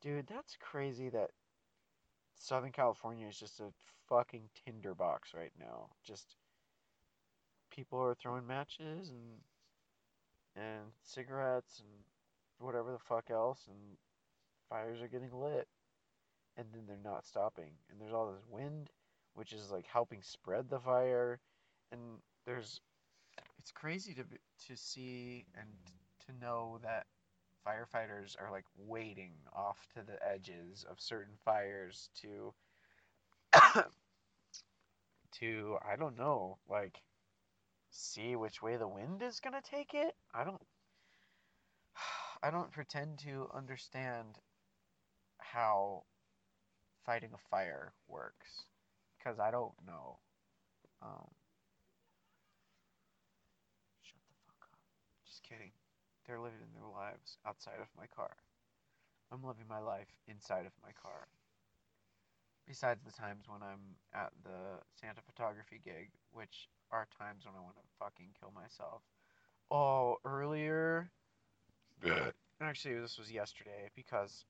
[0.00, 1.30] Dude, that's crazy that
[2.34, 3.72] Southern California is just a
[4.08, 5.90] fucking tinderbox right now.
[6.04, 6.36] Just
[7.70, 9.40] people are throwing matches and
[10.54, 11.88] and cigarettes and
[12.58, 13.96] whatever the fuck else and
[14.68, 15.66] fires are getting lit
[16.56, 18.90] and then they're not stopping and there's all this wind
[19.34, 21.40] which is like helping spread the fire
[21.90, 22.00] and
[22.46, 22.80] there's
[23.58, 24.24] it's crazy to
[24.66, 25.68] to see and
[26.26, 27.06] to know that
[27.66, 32.52] firefighters are like waiting off to the edges of certain fires to
[35.32, 37.02] to I don't know, like
[37.90, 40.14] see which way the wind is going to take it.
[40.34, 40.62] I don't
[42.42, 44.38] I don't pretend to understand
[45.38, 46.04] how
[47.04, 48.66] fighting a fire works
[49.22, 50.18] because I don't know.
[51.02, 51.30] Um,
[54.02, 54.78] shut the fuck up.
[55.26, 55.70] Just kidding.
[56.26, 58.36] They're living their lives outside of my car.
[59.32, 61.28] I'm living my life inside of my car.
[62.66, 67.60] Besides the times when I'm at the Santa photography gig, which are times when I
[67.60, 69.02] want to fucking kill myself.
[69.70, 71.10] Oh, earlier.
[72.60, 74.44] Actually, this was yesterday because.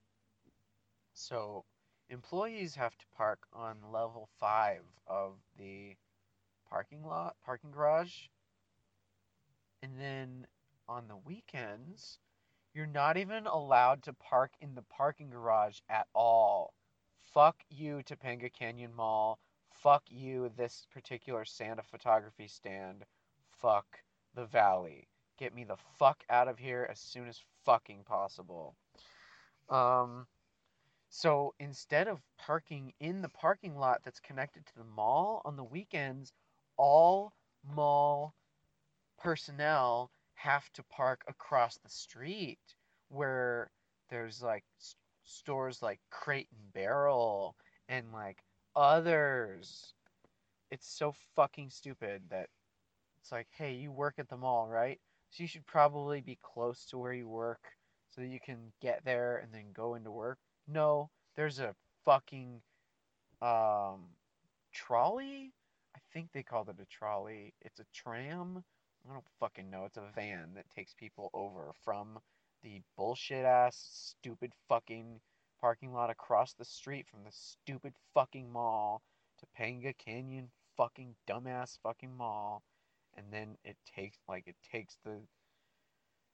[1.15, 1.65] So,
[2.12, 5.96] employees have to park on level 5 of the
[6.68, 8.29] parking lot, parking garage.
[9.83, 10.46] And then
[10.88, 12.18] on the weekends,
[12.75, 16.75] you're not even allowed to park in the parking garage at all.
[17.33, 19.38] Fuck you, Topanga Canyon Mall.
[19.70, 23.05] Fuck you, this particular Santa photography stand.
[23.59, 23.87] Fuck
[24.35, 25.09] the valley.
[25.38, 28.77] Get me the fuck out of here as soon as fucking possible.
[29.70, 30.27] Um,
[31.12, 35.64] so instead of parking in the parking lot that's connected to the mall on the
[35.64, 36.33] weekends,
[36.77, 38.35] all mall
[39.18, 42.59] personnel have to park across the street
[43.09, 43.70] where
[44.11, 47.57] there's like s- stores like Crate and Barrel
[47.88, 48.42] and like
[48.77, 49.94] others.
[50.70, 52.48] It's so fucking stupid that
[53.20, 55.01] it's like, hey, you work at the mall, right?
[55.31, 57.77] So you should probably be close to where you work
[58.10, 60.38] so that you can get there and then go into work.
[60.73, 62.62] No, there's a fucking
[63.42, 64.16] um
[64.73, 65.52] trolley.
[65.94, 67.52] I think they called it a trolley.
[67.60, 68.64] It's a tram.
[69.08, 69.85] I don't fucking know.
[69.85, 72.18] It's a van that takes people over from
[72.62, 75.20] the bullshit ass, stupid fucking
[75.60, 79.02] parking lot across the street from the stupid fucking mall
[79.40, 82.62] to Panga Canyon fucking dumbass fucking mall.
[83.16, 85.18] And then it takes, like, it takes the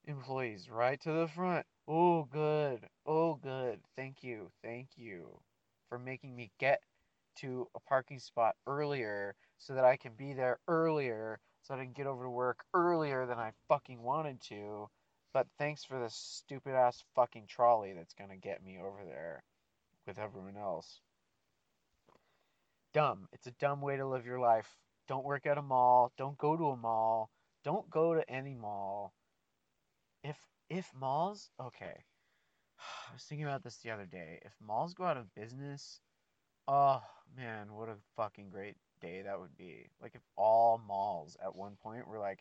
[0.07, 1.67] employees right to the front.
[1.91, 2.81] Oh, good.
[3.07, 3.81] Oh, good.
[3.97, 4.51] Thank you.
[4.63, 5.41] Thank you
[5.89, 6.83] for making me get
[7.37, 11.93] to a parking spot earlier so that I can be there earlier so I can
[11.93, 14.91] get over to work earlier than I fucking wanted to.
[15.33, 19.43] But thanks for this stupid ass fucking trolley that's gonna get me over there
[20.07, 21.01] with everyone else.
[22.93, 23.29] Dumb.
[23.33, 24.69] It's a dumb way to live your life.
[25.07, 26.13] Don't work at a mall.
[26.19, 27.31] Don't go to a mall.
[27.65, 29.15] Don't go to any mall.
[30.23, 30.37] If
[30.71, 32.05] if malls, okay.
[33.11, 34.41] I was thinking about this the other day.
[34.45, 36.01] If malls go out of business,
[36.67, 37.03] oh
[37.37, 39.87] man, what a fucking great day that would be.
[40.01, 42.41] Like if all malls at one point were like,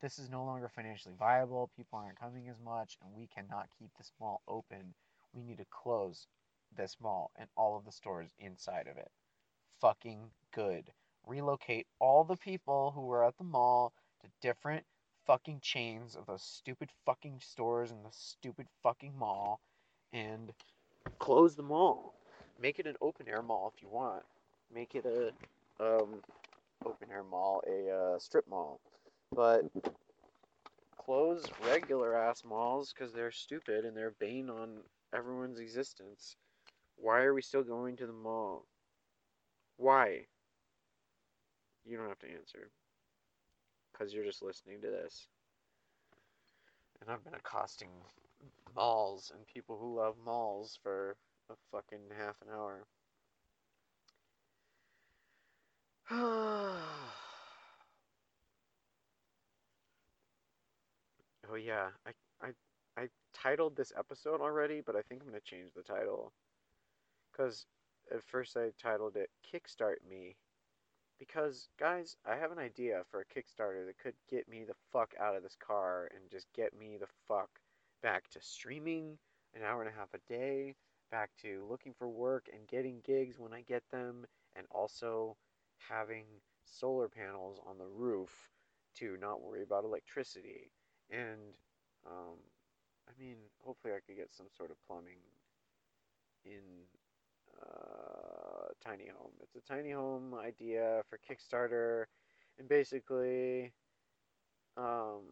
[0.00, 3.90] this is no longer financially viable, people aren't coming as much, and we cannot keep
[3.96, 4.94] this mall open.
[5.32, 6.26] We need to close
[6.76, 9.10] this mall and all of the stores inside of it.
[9.80, 10.92] Fucking good.
[11.26, 14.84] Relocate all the people who were at the mall to different
[15.26, 19.60] fucking chains of those stupid fucking stores in the stupid fucking mall
[20.12, 20.52] and
[21.18, 22.14] close the mall.
[22.60, 24.22] Make it an open air mall if you want.
[24.72, 25.28] Make it a
[25.84, 26.22] um,
[26.84, 28.80] open air mall, a uh, strip mall.
[29.34, 29.64] But
[30.96, 34.78] close regular ass malls because they're stupid and they're bane on
[35.14, 36.36] everyone's existence.
[36.96, 38.64] Why are we still going to the mall?
[39.76, 40.26] Why?
[41.84, 42.70] You don't have to answer
[43.96, 45.28] because you're just listening to this.
[47.00, 47.88] And I've been accosting
[48.74, 51.16] malls and people who love malls for
[51.50, 52.84] a fucking half an hour.
[61.50, 62.10] oh yeah, I,
[62.46, 62.50] I
[62.96, 66.32] I titled this episode already, but I think I'm gonna change the title.
[67.36, 67.66] Cause
[68.12, 70.36] at first I titled it "Kickstart Me,"
[71.18, 75.14] because guys, I have an idea for a Kickstarter that could get me the fuck
[75.20, 77.50] out of this car and just get me the fuck
[78.02, 79.18] back to streaming
[79.54, 80.74] an hour and a half a day,
[81.10, 85.36] back to looking for work and getting gigs when I get them, and also
[85.78, 86.24] having
[86.64, 88.50] solar panels on the roof
[88.96, 90.70] to not worry about electricity.
[91.10, 91.56] And,
[92.06, 92.36] um,
[93.08, 95.20] I mean, hopefully I could get some sort of plumbing
[96.44, 96.62] in
[97.62, 98.35] uh,
[98.84, 99.32] tiny home.
[99.42, 102.04] It's a tiny home idea for Kickstarter,
[102.58, 103.72] and basically,
[104.76, 105.22] um,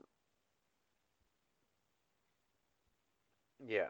[3.64, 3.88] yeah,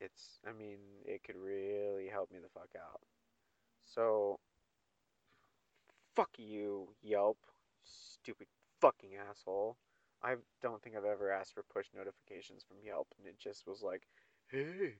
[0.00, 0.38] it's.
[0.46, 3.00] I mean, it could really help me the fuck out.
[3.84, 4.38] So,
[6.14, 7.38] fuck you, Yelp,
[7.84, 8.46] stupid
[8.80, 9.76] fucking asshole.
[10.22, 13.82] I don't think I've ever asked for push notifications from Yelp, and it just was
[13.82, 14.02] like,
[14.48, 14.96] hey,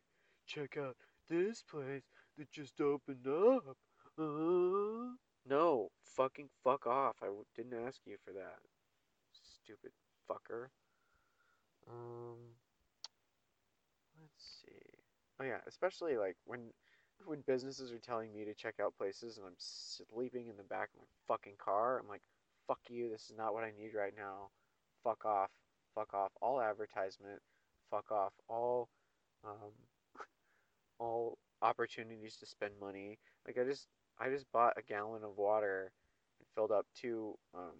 [0.47, 0.97] check out
[1.29, 2.03] this place
[2.41, 3.77] that just opened up.
[4.19, 5.15] Uh?
[5.47, 7.17] No, fucking fuck off.
[7.23, 8.59] I didn't ask you for that.
[9.33, 9.93] Stupid
[10.29, 10.69] fucker.
[11.89, 12.39] Um,
[14.21, 15.01] let's see.
[15.39, 16.61] Oh yeah, especially like when
[17.27, 20.89] when businesses are telling me to check out places and I'm sleeping in the back
[20.95, 21.99] of my fucking car.
[21.99, 22.23] I'm like,
[22.67, 23.11] fuck you.
[23.11, 24.49] This is not what I need right now.
[25.05, 25.51] Fuck off.
[25.95, 26.33] Fuck off.
[26.41, 27.41] All advertisement.
[27.91, 28.33] Fuck off.
[28.49, 28.89] All
[29.45, 29.73] um,
[30.99, 33.19] all opportunities to spend money.
[33.47, 33.87] Like I just
[34.19, 35.93] I just bought a gallon of water
[36.39, 37.77] and filled up two um,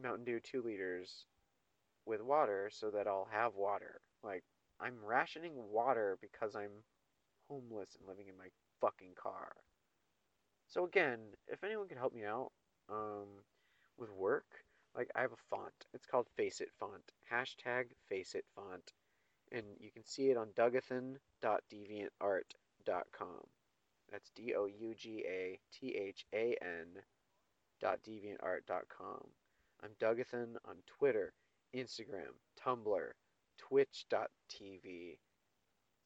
[0.00, 1.26] Mountain Dew two liters
[2.04, 4.00] with water so that I'll have water.
[4.22, 4.44] Like
[4.80, 6.82] I'm rationing water because I'm
[7.48, 8.48] homeless and living in my
[8.80, 9.52] fucking car.
[10.68, 12.50] So again, if anyone could help me out
[12.90, 13.28] um,
[13.98, 14.46] with work,
[14.96, 15.86] like I have a font.
[15.94, 17.12] It's called Faceit Font.
[17.30, 18.92] Hashtag Faceit Font
[19.52, 23.46] and you can see it on dougathan.deviantart.com.
[24.10, 27.02] That's D O U G A T H A N
[27.80, 29.26] dot deviantart.com.
[29.82, 31.32] I'm Dougathan on Twitter,
[31.74, 32.32] Instagram,
[32.64, 33.10] Tumblr,
[33.58, 35.18] Twitch.tv,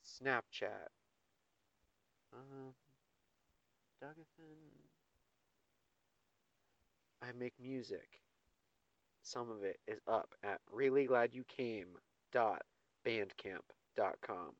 [0.04, 0.88] Snapchat.
[2.32, 2.74] Um,
[4.02, 4.88] Dougathan.
[7.22, 8.22] I make music.
[9.22, 11.98] Some of it is up at really glad you came
[12.32, 12.62] dot
[13.06, 14.54] bandcamp.com.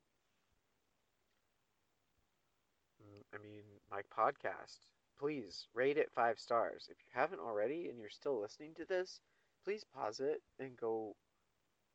[3.01, 4.79] Mm, I mean, my podcast,
[5.19, 6.87] please rate it five stars.
[6.89, 9.19] If you haven't already and you're still listening to this,
[9.63, 11.15] please pause it and go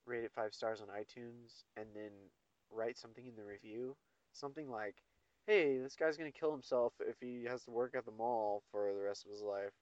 [0.07, 2.12] rate it five stars on iTunes and then
[2.70, 3.97] write something in the review.
[4.32, 4.97] Something like,
[5.47, 8.62] hey, this guy's going to kill himself if he has to work at the mall
[8.70, 9.72] for the rest of his life.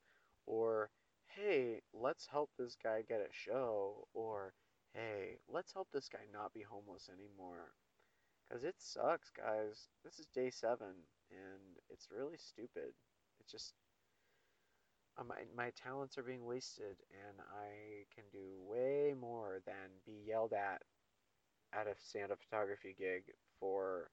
[0.47, 0.91] Or,
[1.27, 4.07] hey, let's help this guy get a show.
[4.15, 4.55] Or,
[4.95, 7.73] hey, let's help this guy not be homeless anymore.
[8.49, 9.89] Because it sucks, guys.
[10.05, 10.95] This is day seven,
[11.31, 12.93] and it's really stupid.
[13.41, 13.75] It's just.
[15.17, 19.75] Uh, my, my talents are being wasted, and I can do way more than
[20.05, 20.83] be yelled at
[21.73, 23.25] at a up photography gig
[23.59, 24.11] for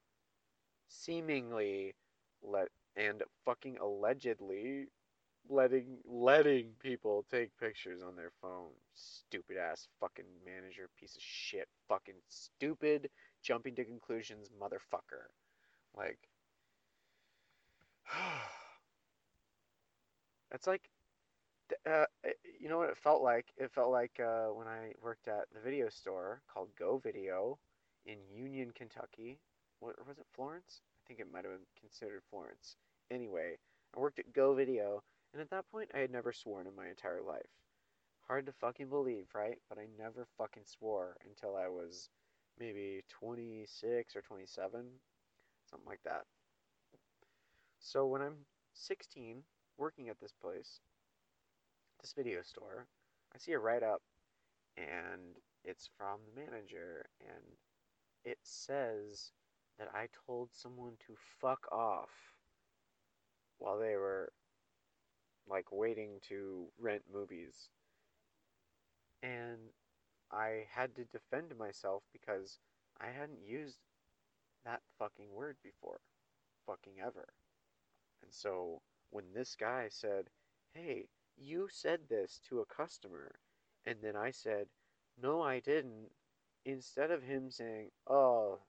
[0.88, 1.94] seemingly
[2.42, 4.88] let and fucking allegedly
[5.48, 8.70] letting letting people take pictures on their phone.
[8.94, 11.68] Stupid ass fucking manager piece of shit.
[11.88, 13.10] Fucking stupid
[13.42, 15.30] jumping to conclusions motherfucker.
[15.96, 16.18] Like
[20.50, 20.88] that's like
[21.90, 22.04] uh,
[22.60, 23.46] you know what it felt like?
[23.56, 27.58] It felt like uh, when I worked at the video store called Go Video
[28.06, 29.38] in Union, Kentucky.
[29.80, 30.80] What was it Florence?
[30.82, 32.76] I think it might have been considered Florence.
[33.10, 33.56] Anyway,
[33.96, 36.88] I worked at Go Video, and at that point, I had never sworn in my
[36.88, 37.50] entire life.
[38.28, 39.58] Hard to fucking believe, right?
[39.68, 42.10] But I never fucking swore until I was
[42.58, 44.84] maybe 26 or 27,
[45.70, 46.24] something like that.
[47.80, 48.36] So when I'm
[48.74, 49.42] 16,
[49.78, 50.80] working at this place,
[52.00, 52.86] this video store,
[53.34, 54.02] I see a write up,
[54.76, 57.56] and it's from the manager, and
[58.24, 59.32] it says
[59.78, 62.10] that I told someone to fuck off
[63.58, 64.32] while they were
[65.48, 67.68] like waiting to rent movies.
[69.22, 69.58] And
[70.30, 72.58] I had to defend myself because
[73.00, 73.78] I hadn't used
[74.64, 76.00] that fucking word before.
[76.66, 77.28] Fucking ever.
[78.22, 78.80] And so
[79.10, 80.30] when this guy said,
[80.74, 83.32] Hey, you said this to a customer,
[83.84, 84.66] and then I said,
[85.20, 86.10] No, I didn't,
[86.64, 88.60] instead of him saying, Oh,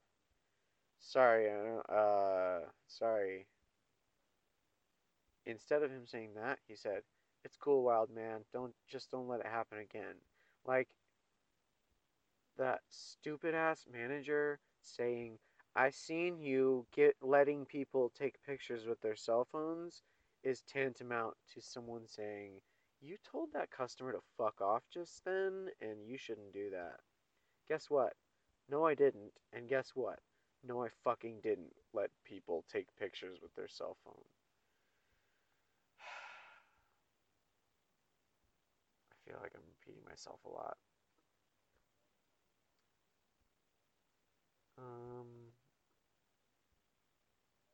[0.99, 1.49] sorry,
[1.89, 3.45] uh, sorry.
[5.45, 7.01] Instead of him saying that, he said,
[7.43, 8.41] It's cool, wild man.
[8.53, 10.15] Don't just don't let it happen again.
[10.65, 10.89] Like
[12.57, 15.39] that stupid ass manager saying,
[15.75, 20.03] I seen you get letting people take pictures with their cell phones
[20.43, 22.61] is tantamount to someone saying,
[23.01, 26.99] You told that customer to fuck off just then, and you shouldn't do that.
[27.67, 28.13] Guess what?
[28.69, 29.31] No, I didn't.
[29.51, 30.19] And guess what?
[30.63, 34.23] No, I fucking didn't let people take pictures with their cell phone.
[39.33, 40.77] Feel like I'm repeating myself a lot.
[44.77, 45.27] Um,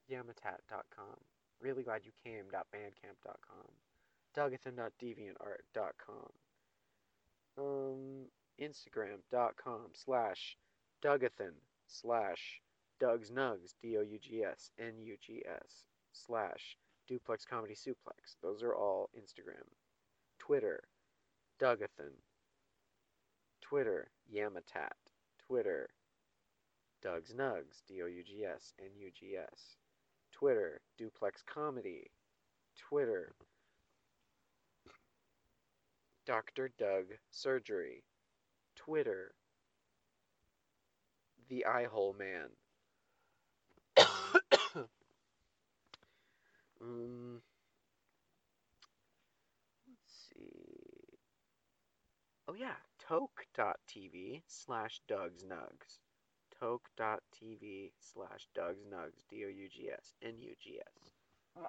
[0.09, 1.17] Yamatat.com.
[1.61, 3.67] Really glad you came.bandcamp.com.
[4.37, 6.29] Dougathan.deviantart.com.
[7.57, 8.27] Um,
[8.61, 10.55] Instagram.com slash
[11.03, 11.55] Dougathan
[11.87, 12.61] slash
[13.01, 15.83] Doug's Nugs, D O U G S N U G S
[16.13, 16.77] slash
[17.09, 18.37] Duplex Comedy Suplex.
[18.41, 19.65] Those are all Instagram.
[20.37, 20.83] Twitter,
[21.59, 22.13] Dougathan.
[23.61, 24.93] Twitter, Yamatat.
[25.47, 25.89] Twitter,
[27.01, 29.75] Doug's Nugs, D O U G S N U G S.
[30.31, 32.11] Twitter, Duplex Comedy.
[32.77, 33.33] Twitter,
[36.25, 36.71] Dr.
[36.77, 38.03] Doug Surgery.
[38.75, 39.33] Twitter,
[41.49, 42.49] The Eye Hole Man.
[46.81, 47.41] um,
[49.87, 51.17] let's see.
[52.49, 52.73] Oh, yeah,
[53.07, 55.99] toke.tv slash Doug's Nugs.
[56.59, 59.23] Toke.tv slash Doug's Nugs.
[59.29, 61.63] D O U G S N U G S.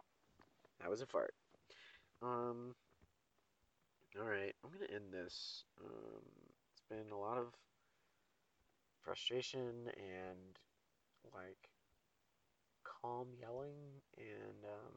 [0.81, 1.35] That was a fart.
[2.23, 2.75] Um,
[4.19, 5.65] alright, I'm gonna end this.
[5.85, 6.23] Um,
[6.73, 7.49] it's been a lot of
[9.03, 10.59] frustration and
[11.35, 11.69] like
[12.85, 14.97] calm yelling and um,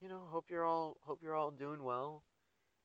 [0.00, 2.22] you know hope you're all hope you're all doing well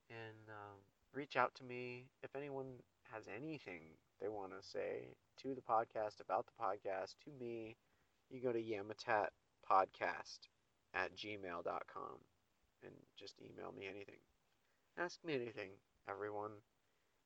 [0.09, 2.73] and um, reach out to me if anyone
[3.11, 3.81] has anything
[4.19, 7.75] they want to say to the podcast about the podcast to me
[8.29, 9.27] you go to yamatat
[9.69, 10.39] podcast
[10.93, 12.17] at gmail.com
[12.83, 14.19] and just email me anything
[14.97, 15.71] ask me anything
[16.09, 16.51] everyone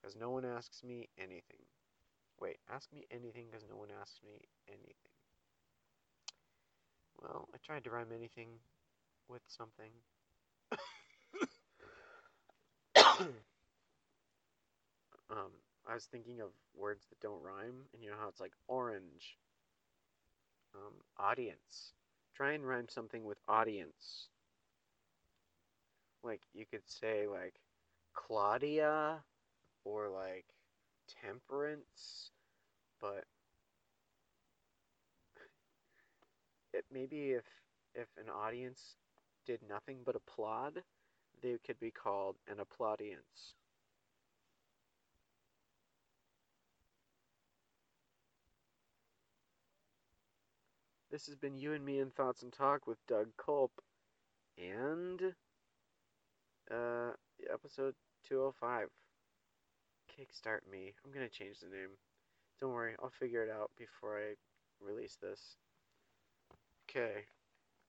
[0.02, 1.66] because no one asks me anything
[2.40, 4.94] Wait, ask me anything because no one asks me anything.
[7.22, 8.60] Well, I tried to rhyme anything
[9.30, 9.92] with something.
[15.30, 15.52] um,
[15.88, 19.38] I was thinking of words that don't rhyme, and you know how it's like orange.
[20.76, 21.94] Um, audience.
[22.36, 24.30] Try and rhyme something with audience.
[26.24, 27.62] Like, you could say, like,
[28.14, 29.24] Claudia,
[29.86, 30.46] or like
[31.08, 32.32] temperance,
[33.02, 33.26] but
[36.74, 37.46] it maybe if
[37.94, 38.96] if an audience
[39.46, 40.84] did nothing but applaud,
[41.42, 43.56] they could be called an applaudience.
[51.16, 53.72] This has been you and me in Thoughts and Talk with Doug Culp
[54.58, 55.34] and
[56.70, 57.12] uh
[57.50, 57.96] episode
[58.28, 58.90] 205
[60.12, 60.94] kickstart me.
[61.06, 61.92] I'm gonna change the name.
[62.60, 64.34] Don't worry, I'll figure it out before I
[64.86, 65.56] release this.
[66.90, 67.24] Okay.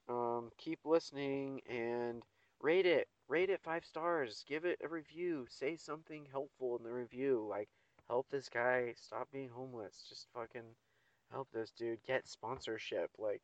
[0.09, 2.23] Um, keep listening and
[2.63, 3.09] rate it.
[3.27, 4.45] Rate it five stars.
[4.47, 5.49] Give it a review.
[5.51, 7.45] Say something helpful in the review.
[7.51, 7.71] Like,
[8.07, 10.05] help this guy stop being homeless.
[10.09, 10.77] Just fucking
[11.37, 13.11] help this dude get sponsorship.
[13.19, 13.43] Like,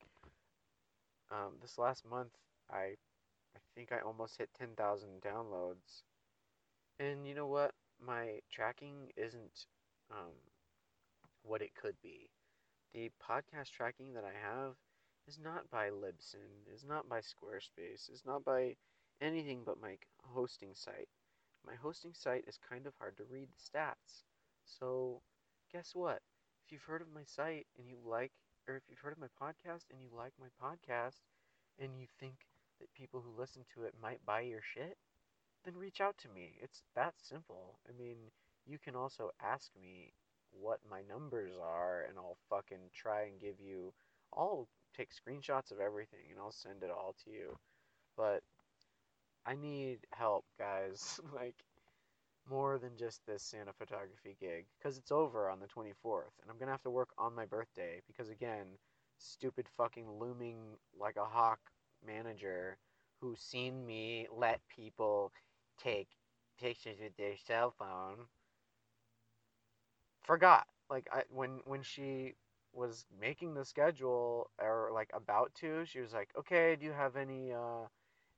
[1.31, 2.33] um, this last month,
[2.71, 2.97] I
[3.55, 6.05] I think I almost hit 10,000 downloads.
[6.99, 7.73] And you know what?
[8.01, 9.67] My tracking isn't
[10.11, 10.33] um,
[11.43, 12.31] what it could be.
[12.95, 14.73] The podcast tracking that I have
[15.29, 18.77] is not by Libsyn, is not by Squarespace, is not by
[19.21, 21.09] anything but my hosting site.
[21.67, 24.23] My hosting site is kind of hard to read the stats.
[24.65, 25.21] So,
[25.71, 26.21] guess what?
[26.65, 28.33] If you've heard of my site and you like,
[28.69, 31.21] or if you've heard of my podcast and you like my podcast,
[31.79, 32.47] and you think
[32.81, 34.97] that people who listen to it might buy your shit,
[35.65, 36.55] then reach out to me.
[36.61, 37.79] It's that simple.
[37.89, 38.17] I mean,
[38.67, 40.13] you can also ask me
[40.51, 43.93] what my numbers are, and I'll fucking try and give you.
[44.37, 47.57] I'll take screenshots of everything and I'll send it all to you.
[48.17, 48.43] But
[49.47, 51.21] I need help, guys.
[51.35, 51.57] like,
[52.49, 54.67] more than just this Santa photography gig.
[54.79, 58.01] Because it's over on the 24th, and I'm gonna have to work on my birthday.
[58.07, 58.67] Because, again,
[59.19, 60.59] stupid fucking looming
[60.99, 61.61] like a hawk
[62.05, 62.77] manager
[63.21, 65.33] who's seen me let people
[65.79, 66.09] take
[66.59, 68.27] pictures with their cell phone
[70.23, 72.35] forgot like I when when she
[72.73, 77.17] was making the schedule or like about to she was like okay do you have
[77.17, 77.87] any uh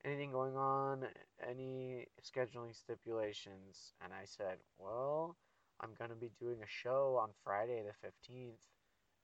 [0.04, 1.04] anything going on
[1.48, 3.92] any scheduling stipulations?
[4.02, 5.36] And i said well
[5.80, 8.60] i'm going to be doing a show on friday the 15th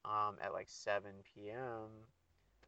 [0.05, 1.89] um at like 7 p.m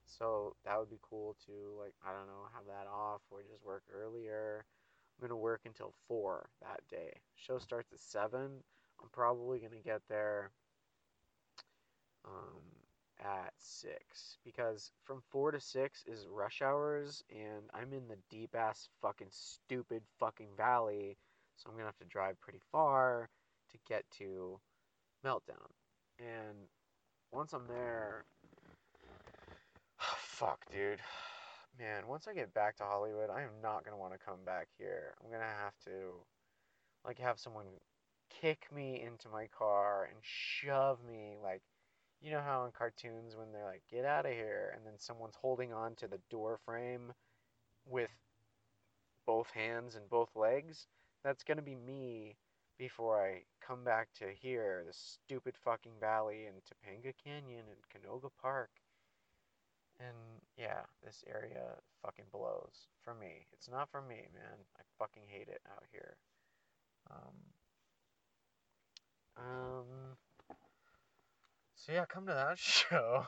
[0.05, 3.65] so that would be cool to like i don't know have that off or just
[3.65, 4.65] work earlier.
[5.19, 7.21] I'm going to work until 4 that day.
[7.37, 8.41] Show starts at 7
[9.03, 10.51] i'm probably going to get there
[12.25, 12.63] um,
[13.21, 18.55] at 6 because from 4 to 6 is rush hours and I'm in the deep
[18.55, 21.17] ass fucking stupid fucking valley
[21.57, 23.29] so I'm to have to drive pretty far
[23.71, 24.59] to get to
[25.25, 25.71] Meltdown.
[26.19, 26.57] And
[27.33, 28.25] once I'm there
[30.19, 31.01] fuck dude.
[31.79, 34.69] Man, once I get back to Hollywood, I am not to want to come back
[34.77, 35.15] here.
[35.23, 36.15] I'm to have to
[37.05, 37.67] like have someone
[38.41, 41.63] kick me into my car and shove me like
[42.23, 45.35] you know how in cartoons when they're like get out of here and then someone's
[45.35, 47.13] holding on to the door frame
[47.87, 48.11] with
[49.27, 50.87] both hands and both legs?
[51.25, 52.37] That's going to be me
[52.79, 58.31] before i come back to here the stupid fucking valley and topanga canyon and canoga
[58.41, 58.71] park.
[60.01, 60.17] And
[60.57, 63.47] yeah this area fucking blows for me.
[63.53, 64.59] It's not for me man.
[64.79, 66.17] I fucking hate it out here.
[67.11, 67.37] Um
[69.37, 70.17] um
[71.83, 73.27] so yeah, come to that show.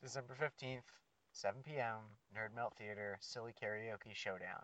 [0.00, 0.90] December 15th,
[1.32, 1.98] 7 p.m.,
[2.36, 4.62] Nerd Melt Theater, Silly Karaoke Showdown.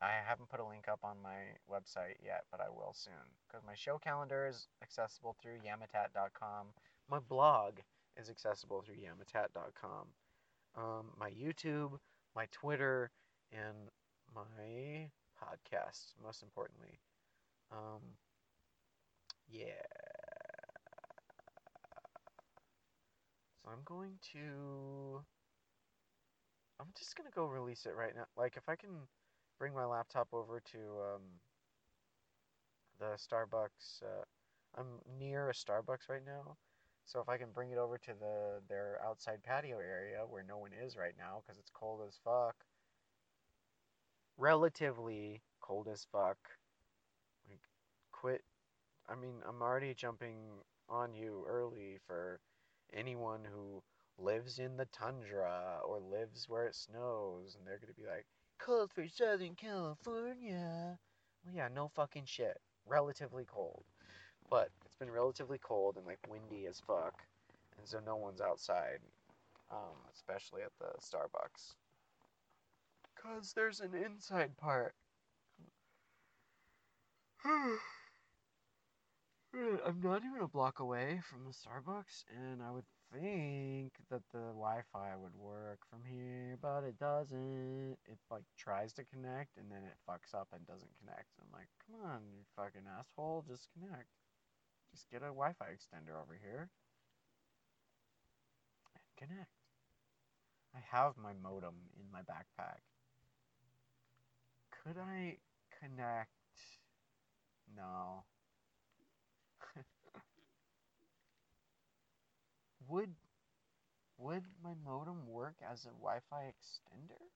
[0.00, 3.14] I haven't put a link up on my website yet, but I will soon.
[3.46, 6.66] Because my show calendar is accessible through yamatat.com.
[7.10, 7.78] My blog
[8.16, 10.06] is accessible through yamatat.com.
[10.76, 11.98] Um, my YouTube,
[12.34, 13.10] my Twitter,
[13.50, 13.88] and
[14.34, 15.08] my
[15.42, 17.00] podcast, most importantly.
[17.72, 18.02] Um,
[19.48, 20.05] yeah.
[23.66, 25.22] I'm going to.
[26.78, 28.26] I'm just gonna go release it right now.
[28.36, 28.90] Like if I can
[29.58, 31.22] bring my laptop over to um,
[32.98, 34.02] the Starbucks.
[34.02, 34.24] Uh,
[34.76, 34.86] I'm
[35.18, 36.56] near a Starbucks right now,
[37.04, 40.58] so if I can bring it over to the their outside patio area where no
[40.58, 42.56] one is right now because it's cold as fuck.
[44.36, 46.36] Relatively cold as fuck.
[47.48, 47.60] Like,
[48.12, 48.42] quit.
[49.08, 50.36] I mean, I'm already jumping
[50.88, 52.40] on you early for
[52.92, 53.82] anyone who
[54.18, 58.26] lives in the tundra or lives where it snows and they're going to be like,
[58.58, 60.98] cold for Southern California.
[61.44, 62.58] Well, yeah, no fucking shit.
[62.86, 63.84] Relatively cold.
[64.48, 67.14] But it's been relatively cold and like windy as fuck.
[67.78, 69.00] And so no one's outside,
[69.70, 71.74] um, especially at the Starbucks.
[73.14, 74.94] Because there's an inside part.
[79.56, 84.20] Mm, I'm not even a block away from the Starbucks, and I would think that
[84.32, 87.96] the Wi-Fi would work from here, but it doesn't.
[88.04, 91.28] It like tries to connect, and then it fucks up and doesn't connect.
[91.40, 94.08] I'm like, come on, you fucking asshole, just connect.
[94.92, 96.68] Just get a Wi-Fi extender over here
[98.94, 99.50] and connect.
[100.74, 102.84] I have my modem in my backpack.
[104.70, 105.38] Could I
[105.80, 106.30] connect?
[107.74, 108.24] No.
[112.88, 113.14] would
[114.18, 117.30] would my modem work as a Wi-Fi extender?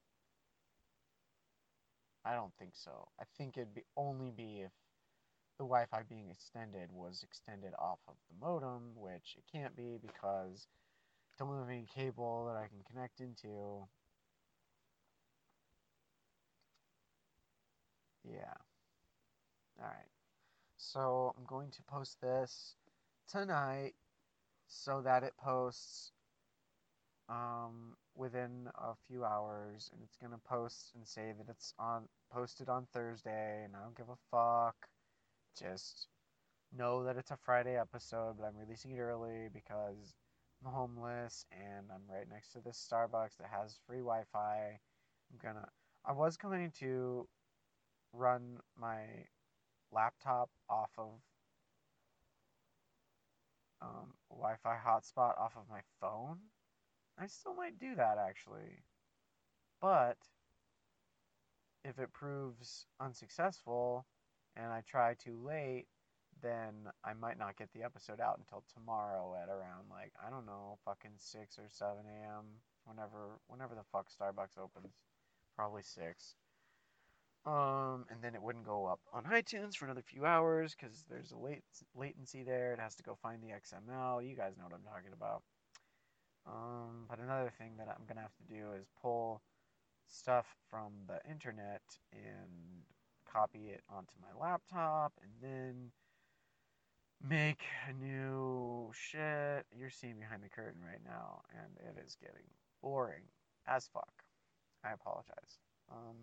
[2.24, 3.08] I don't think so.
[3.20, 4.72] I think it'd be only be if
[5.58, 10.68] the Wi-Fi being extended was extended off of the modem, which it can't be because
[11.32, 13.88] it's only have any cable that I can connect into.
[18.24, 18.54] Yeah.
[19.78, 20.09] All right.
[20.82, 22.74] So I'm going to post this
[23.28, 23.92] tonight
[24.66, 26.12] so that it posts
[27.28, 32.70] um, within a few hours, and it's gonna post and say that it's on posted
[32.70, 34.88] on Thursday, and I don't give a fuck.
[35.56, 36.08] Just
[36.76, 40.14] know that it's a Friday episode, but I'm releasing it early because
[40.64, 44.80] I'm homeless and I'm right next to this Starbucks that has free Wi-Fi.
[45.30, 45.68] I'm gonna.
[46.06, 47.28] I was going to
[48.14, 49.02] run my
[49.92, 51.10] laptop off of
[53.82, 56.38] um, Wi-Fi hotspot off of my phone.
[57.18, 58.82] I still might do that actually,
[59.80, 60.16] but
[61.84, 64.06] if it proves unsuccessful
[64.56, 65.86] and I try too late,
[66.42, 70.46] then I might not get the episode out until tomorrow at around like I don't
[70.46, 72.44] know, fucking six or seven a.m.
[72.84, 74.94] Whenever whenever the fuck Starbucks opens,
[75.54, 76.36] probably six.
[77.46, 81.32] Um, and then it wouldn't go up on iTunes for another few hours because there's
[81.32, 81.62] a late
[81.96, 82.74] latency there.
[82.74, 84.26] It has to go find the XML.
[84.28, 85.42] You guys know what I'm talking about.
[86.46, 89.40] Um, but another thing that I'm gonna have to do is pull
[90.08, 91.82] stuff from the internet
[92.12, 92.82] and
[93.30, 95.92] copy it onto my laptop and then
[97.26, 99.66] make a new shit.
[99.76, 102.46] You're seeing behind the curtain right now, and it is getting
[102.82, 103.22] boring
[103.66, 104.24] as fuck.
[104.84, 105.58] I apologize.
[105.90, 106.16] Um,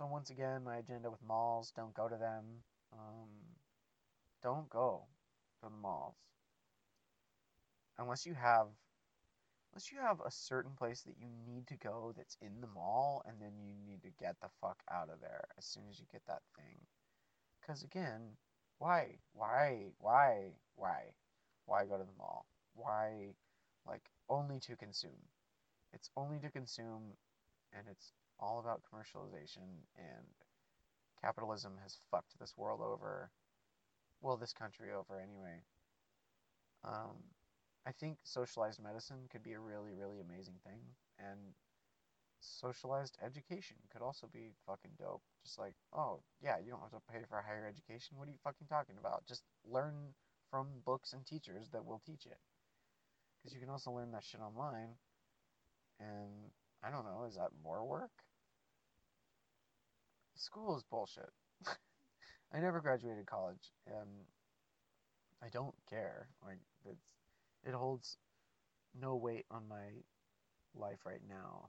[0.00, 2.44] so once again, my agenda with malls: don't go to them.
[2.90, 3.28] Um,
[4.42, 5.02] don't go
[5.60, 6.16] to the malls.
[7.98, 8.68] Unless you have
[9.70, 13.22] unless you have a certain place that you need to go that's in the mall
[13.28, 16.06] and then you need to get the fuck out of there as soon as you
[16.10, 16.78] get that thing.
[17.60, 18.22] Because again
[18.78, 21.12] why why why why
[21.66, 22.46] why go to the mall?
[22.74, 23.34] Why
[23.86, 25.28] like only to consume?
[25.92, 27.18] It's only to consume
[27.74, 30.26] and it's all about commercialization and
[31.22, 33.30] capitalism has fucked this world over
[34.22, 35.62] well this country over anyway
[36.84, 37.16] um,
[37.86, 40.80] I think socialized medicine could be a really, really amazing thing,
[41.18, 41.38] and
[42.40, 45.22] socialized education could also be fucking dope.
[45.44, 48.16] Just like, oh, yeah, you don't have to pay for higher education.
[48.18, 49.26] What are you fucking talking about?
[49.26, 50.14] Just learn
[50.50, 52.38] from books and teachers that will teach it.
[53.38, 54.96] Because you can also learn that shit online,
[55.98, 58.10] and I don't know, is that more work?
[60.40, 61.28] School is bullshit.
[62.54, 64.08] I never graduated college, and
[65.42, 66.28] I don't care.
[66.42, 67.12] Like, it's
[67.62, 68.16] it holds
[68.98, 70.02] no weight on my
[70.74, 71.68] life right now.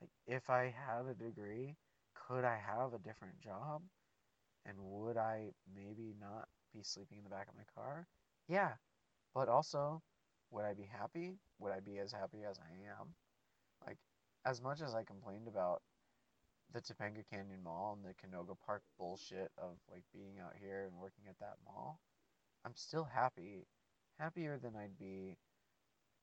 [0.00, 1.76] Like if I had a degree,
[2.14, 3.82] could I have a different job?
[4.64, 8.06] And would I maybe not be sleeping in the back of my car?
[8.48, 8.72] Yeah.
[9.34, 10.00] But also,
[10.50, 11.36] would I be happy?
[11.58, 13.08] Would I be as happy as I am?
[13.86, 13.98] Like
[14.46, 15.82] as much as I complained about
[16.72, 21.00] the Topanga Canyon Mall and the Canoga Park bullshit of like being out here and
[21.00, 22.00] working at that mall,
[22.64, 23.66] I'm still happy
[24.18, 25.36] happier than I'd be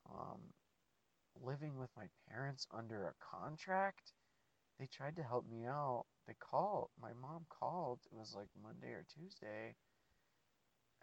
[0.09, 0.39] um,
[1.43, 4.13] living with my parents under a contract.
[4.79, 6.05] They tried to help me out.
[6.27, 6.89] They called.
[7.01, 7.99] My mom called.
[8.11, 9.75] It was like Monday or Tuesday.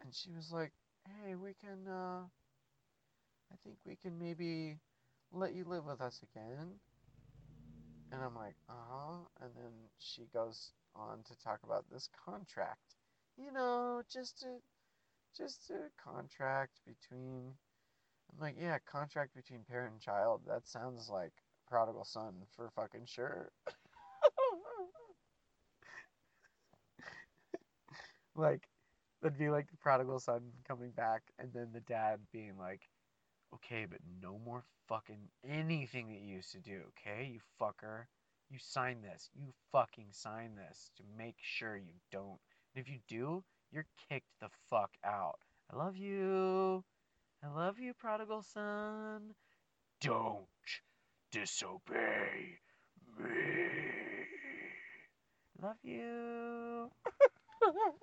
[0.02, 0.72] And she was like,
[1.06, 2.22] hey, we can, uh,
[3.52, 4.78] I think we can maybe
[5.32, 6.74] let you live with us again.
[8.14, 9.16] And I'm like, uh huh.
[9.42, 12.94] And then she goes on to talk about this contract.
[13.36, 14.46] You know, just to
[15.36, 17.54] just a contract between
[18.32, 20.42] I'm like, yeah, contract between parent and child.
[20.46, 21.32] That sounds like
[21.68, 23.50] prodigal son for fucking sure.
[28.36, 28.68] like
[29.22, 32.82] that'd be like the prodigal son coming back and then the dad being like,
[33.54, 38.06] Okay, but no more fucking anything that you used to do, okay, you fucker.
[38.50, 39.30] You sign this.
[39.34, 42.38] You fucking sign this to make sure you don't.
[42.74, 43.42] And if you do,
[43.72, 45.38] you're kicked the fuck out.
[45.72, 46.84] I love you.
[47.42, 49.34] I love you, prodigal son.
[50.00, 50.46] Don't
[51.32, 52.58] disobey
[53.18, 53.30] me.
[55.62, 56.90] Love you.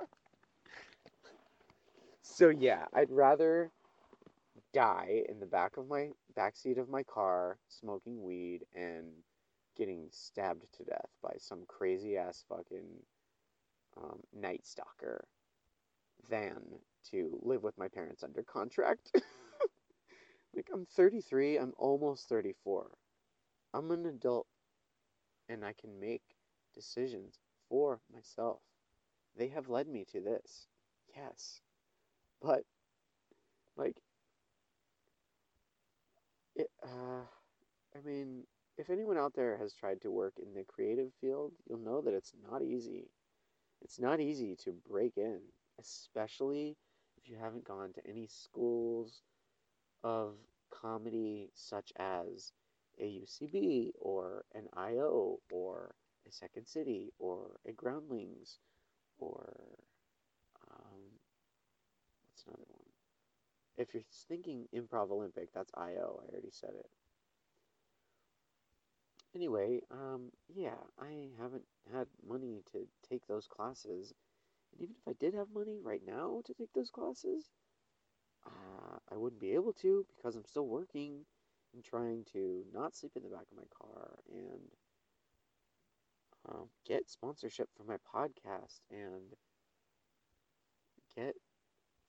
[2.22, 3.72] so yeah, I'd rather
[4.74, 9.08] die in the back of my back seat of my car smoking weed and
[9.78, 12.88] getting stabbed to death by some crazy ass fucking
[13.98, 15.26] um, night stalker
[16.30, 16.62] than
[17.10, 19.12] to live with my parents under contract.
[20.56, 22.92] like, I'm 33, I'm almost 34.
[23.74, 24.48] I'm an adult
[25.50, 26.22] and I can make
[26.74, 28.60] decisions for myself.
[29.38, 30.68] They have led me to this,
[31.16, 31.62] yes.
[32.42, 32.64] But,
[33.78, 33.98] like,
[36.84, 37.24] uh,
[37.96, 38.44] I mean,
[38.78, 42.14] if anyone out there has tried to work in the creative field, you'll know that
[42.14, 43.10] it's not easy.
[43.82, 45.42] It's not easy to break in,
[45.80, 46.78] especially
[47.18, 49.22] if you haven't gone to any schools
[50.04, 50.36] of
[50.72, 52.54] comedy such as
[53.00, 55.96] a UCB or an IO or
[56.28, 58.60] a Second City or a Groundlings
[59.20, 59.54] or
[60.70, 61.02] um,
[62.30, 62.86] what's another one?
[63.82, 66.22] If you're thinking Improv Olympic, that's IO.
[66.24, 66.90] I already said it.
[69.36, 74.14] Anyway, um, yeah, I haven't had money to take those classes.
[74.72, 77.52] And even if I did have money right now to take those classes,
[78.46, 81.26] uh, I wouldn't be able to because I'm still working
[81.74, 84.62] and trying to not sleep in the back of my car and
[86.50, 89.36] um, get sponsorship for my podcast and
[91.16, 91.36] get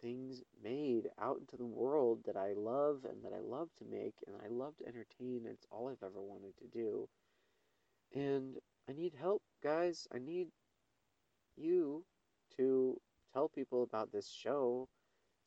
[0.03, 4.14] things made out into the world that I love and that I love to make
[4.26, 5.46] and I love to entertain.
[5.46, 7.09] It's all I've ever wanted to do.
[8.14, 8.57] And
[8.88, 10.07] I need help, guys.
[10.14, 10.48] I need
[11.57, 12.05] you
[12.57, 13.00] to
[13.32, 14.88] tell people about this show,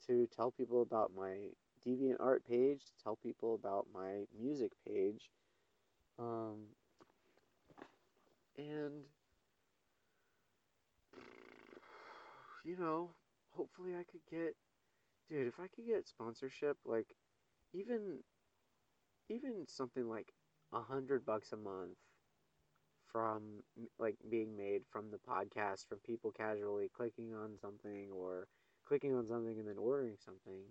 [0.08, 1.50] to tell people about my
[1.86, 5.30] Deviant Art page, to tell people about my music page.
[6.18, 6.70] Um,
[8.58, 9.04] and,
[12.64, 13.10] you know,
[13.56, 14.56] hopefully I could get,
[15.30, 17.16] dude, if I could get sponsorship, like,
[17.74, 18.20] even,
[19.30, 20.34] even something like
[20.74, 21.98] a hundred bucks a month
[23.12, 23.64] from
[23.98, 28.48] like being made from the podcast from people casually clicking on something or
[28.86, 30.64] clicking on something and then ordering something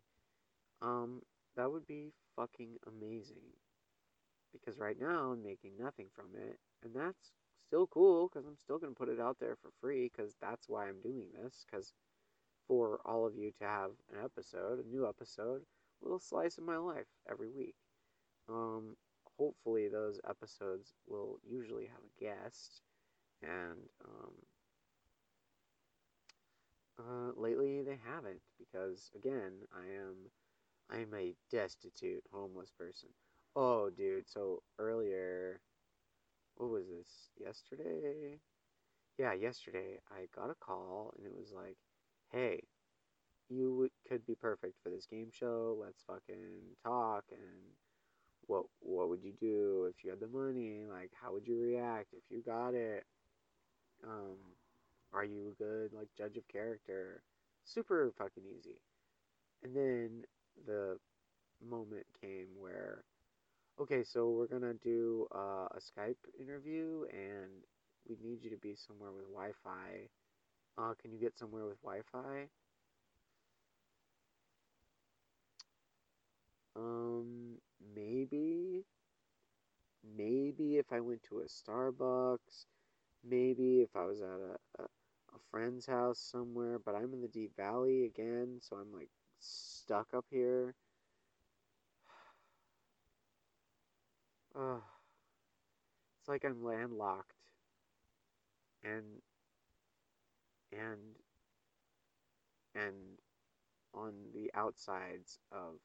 [0.83, 1.23] um
[1.57, 3.55] that would be fucking amazing.
[4.53, 7.33] Because right now I'm making nothing from it and that's
[7.67, 10.69] still cool because I'm still going to put it out there for free because that's
[10.69, 11.93] why I'm doing this because
[12.67, 15.63] for all of you to have an episode a new episode
[16.03, 17.75] a little slice of my life every week.
[18.49, 18.97] Um
[19.39, 22.83] hopefully those episodes will usually have a guest
[23.43, 24.33] and um,
[26.99, 30.15] uh, lately they haven't because again i am
[30.91, 33.09] i'm a destitute homeless person.
[33.57, 35.61] Oh dude so earlier
[36.57, 37.31] what was this?
[37.39, 38.39] Yesterday?
[39.19, 41.77] Yeah yesterday i got a call and it was like
[42.35, 42.61] hey
[43.49, 47.75] you would, could be perfect for this game show let's fucking talk and
[48.47, 50.85] what what would you do if you had the money?
[50.89, 53.05] Like how would you react if you got it?
[54.07, 54.37] Um,
[55.13, 57.23] are you a good like judge of character?
[57.65, 58.81] Super fucking easy.
[59.63, 60.25] And then
[60.67, 60.99] the
[61.67, 63.05] moment came where
[63.81, 67.51] okay, so we're gonna do uh, a Skype interview and
[68.09, 70.09] we need you to be somewhere with Wi-Fi.
[70.77, 72.49] Uh, can you get somewhere with Wi-Fi?
[76.77, 77.59] Um,
[77.95, 78.85] maybe,
[80.17, 82.67] maybe if I went to a Starbucks,
[83.23, 87.29] maybe if I was at a, a, a friend's house somewhere, but I'm in the
[87.29, 90.75] Deep Valley again, so I'm like stuck up here.
[94.57, 94.79] Uh,
[96.21, 97.35] it's like I'm landlocked
[98.85, 99.03] and
[100.75, 101.01] and
[102.75, 102.95] and
[103.95, 105.79] on the outsides of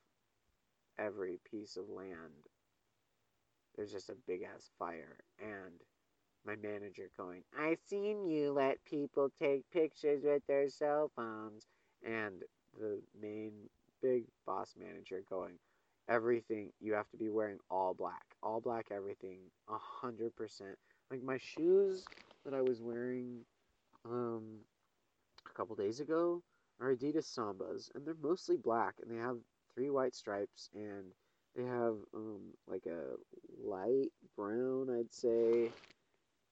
[0.98, 2.48] every piece of land,
[3.76, 5.18] there's just a big ass fire.
[5.40, 5.74] And
[6.46, 11.68] my manager going, I've seen you let people take pictures with their cell phones.
[12.04, 12.42] And
[12.80, 13.52] the main
[14.02, 15.56] big boss manager going,
[16.08, 18.26] everything, you have to be wearing all black.
[18.42, 20.78] All black everything, a hundred percent.
[21.12, 22.06] Like my shoes
[22.46, 23.42] that I was wearing
[24.06, 24.60] um,
[25.48, 26.42] a couple days ago
[26.80, 29.38] are Adidas Sambas, and they're mostly black, and they have
[29.74, 31.14] three white stripes, and
[31.56, 33.16] they have um, like a
[33.62, 35.72] light brown, I'd say,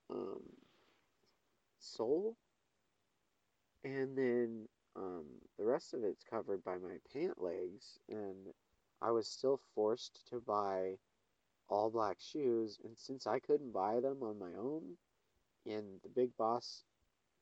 [0.10, 0.42] um,
[1.80, 2.36] sole,
[3.84, 5.26] and then um,
[5.58, 8.54] the rest of it's covered by my pant legs, and
[9.02, 10.98] I was still forced to buy
[11.70, 14.98] all black shoes, and since I couldn't buy them on my own,
[15.66, 16.84] and the big boss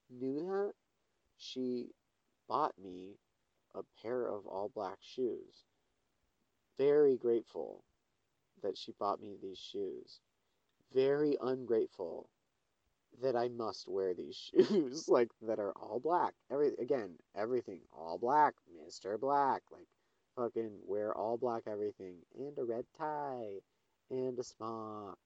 [0.09, 0.73] knew that,
[1.37, 1.87] she
[2.47, 3.17] bought me
[3.73, 5.65] a pair of all black shoes
[6.77, 7.83] very grateful
[8.61, 10.19] that she bought me these shoes.
[10.93, 12.29] Very ungrateful
[13.21, 16.33] that I must wear these shoes, like that are all black.
[16.51, 19.87] Every again, everything all black, Mister Black, like
[20.35, 23.59] fucking wear all black everything, and a red tie,
[24.09, 25.17] and a smock.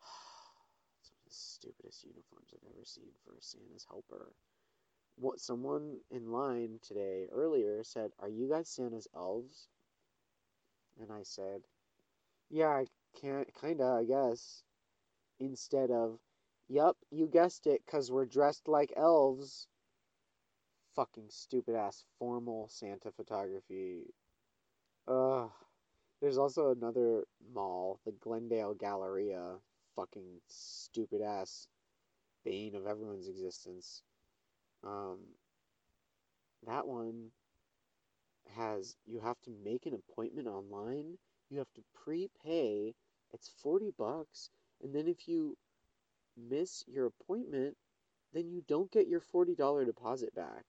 [1.00, 4.32] it's one of the stupidest uniforms I've ever seen for a Santa's helper.
[5.16, 9.68] What someone in line today earlier said, "Are you guys Santa's elves?"
[10.98, 11.62] And I said,
[12.48, 14.64] Yeah, I, Can't kinda, I guess.
[15.38, 16.18] Instead of,
[16.68, 19.68] yup, you guessed it, 'cause we're dressed like elves.
[20.94, 24.14] Fucking stupid ass formal Santa photography.
[25.06, 25.50] Ugh.
[26.20, 29.60] There's also another mall, the Glendale Galleria.
[29.96, 31.68] Fucking stupid ass
[32.44, 34.02] bane of everyone's existence.
[34.84, 35.18] Um,
[36.66, 37.30] that one
[38.56, 41.18] has you have to make an appointment online.
[41.50, 42.94] You have to prepay.
[43.32, 44.50] It's 40 bucks.
[44.82, 45.56] And then if you
[46.36, 47.76] miss your appointment,
[48.32, 50.64] then you don't get your $40 deposit back.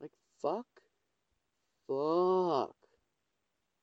[0.00, 0.66] Like fuck.
[1.88, 2.76] Fuck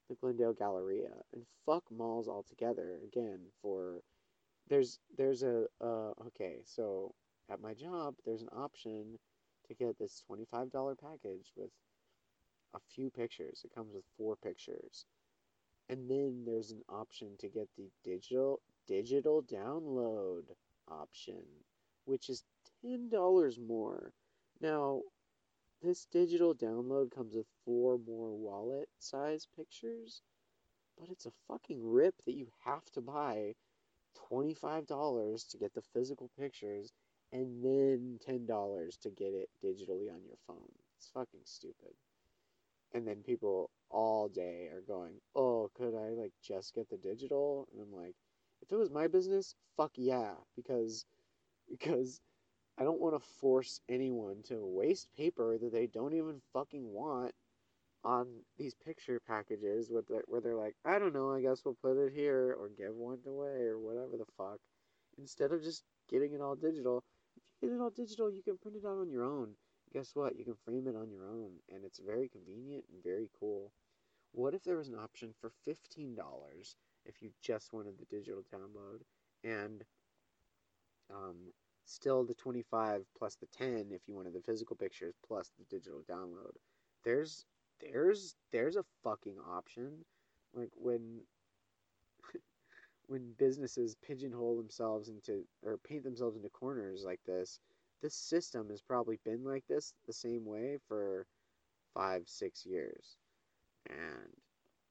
[0.09, 4.01] the Glendale Galleria and fuck malls altogether again for
[4.69, 7.13] there's there's a uh okay, so
[7.49, 9.17] at my job there's an option
[9.68, 11.72] to get this $25 package with
[12.74, 13.61] a few pictures.
[13.64, 15.05] It comes with four pictures.
[15.89, 20.43] And then there's an option to get the digital digital download
[20.89, 21.43] option,
[22.05, 22.43] which is
[22.86, 24.11] $10 more.
[24.59, 25.01] Now,
[25.82, 30.22] this digital download comes with four more wallet size pictures,
[30.97, 33.55] but it's a fucking rip that you have to buy
[34.32, 36.91] $25 to get the physical pictures
[37.34, 40.71] and then $10 to get it digitally on your phone.
[40.97, 41.93] It's fucking stupid.
[42.93, 47.67] And then people all day are going, "Oh, could I like just get the digital?"
[47.71, 48.15] And I'm like,
[48.61, 51.05] if it was my business, fuck yeah, because
[51.69, 52.21] because
[52.77, 57.34] I don't want to force anyone to waste paper that they don't even fucking want
[58.03, 58.27] on
[58.57, 61.97] these picture packages with the, where they're like, I don't know, I guess we'll put
[61.97, 64.59] it here or give one away or whatever the fuck.
[65.17, 67.03] Instead of just getting it all digital,
[67.64, 69.51] if you get it all digital, you can print it out on your own.
[69.93, 70.38] Guess what?
[70.38, 73.72] You can frame it on your own, and it's very convenient and very cool.
[74.34, 76.18] What if there was an option for $15
[77.05, 79.01] if you just wanted the digital download
[79.43, 79.84] and
[81.09, 81.36] um,
[81.86, 86.01] still the 25 plus the 10 if you wanted the physical pictures plus the digital
[86.09, 86.55] download
[87.03, 87.45] there's
[87.82, 90.05] there's there's a fucking option
[90.55, 91.20] like when
[93.08, 97.60] when businesses pigeonhole themselves into or paint themselves into corners like this
[98.01, 101.26] this system has probably been like this the same way for
[101.93, 103.18] five six years
[103.89, 104.34] and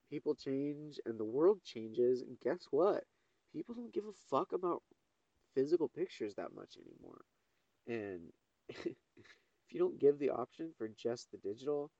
[0.09, 3.03] people change and the world changes and guess what
[3.53, 4.81] people don't give a fuck about
[5.55, 7.21] physical pictures that much anymore.
[7.87, 8.31] And
[8.69, 8.95] if
[9.71, 11.91] you don't give the option for just the digital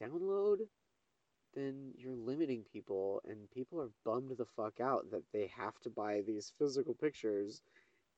[0.00, 0.58] download,
[1.54, 5.90] then you're limiting people, and people are bummed the fuck out that they have to
[5.90, 7.62] buy these physical pictures.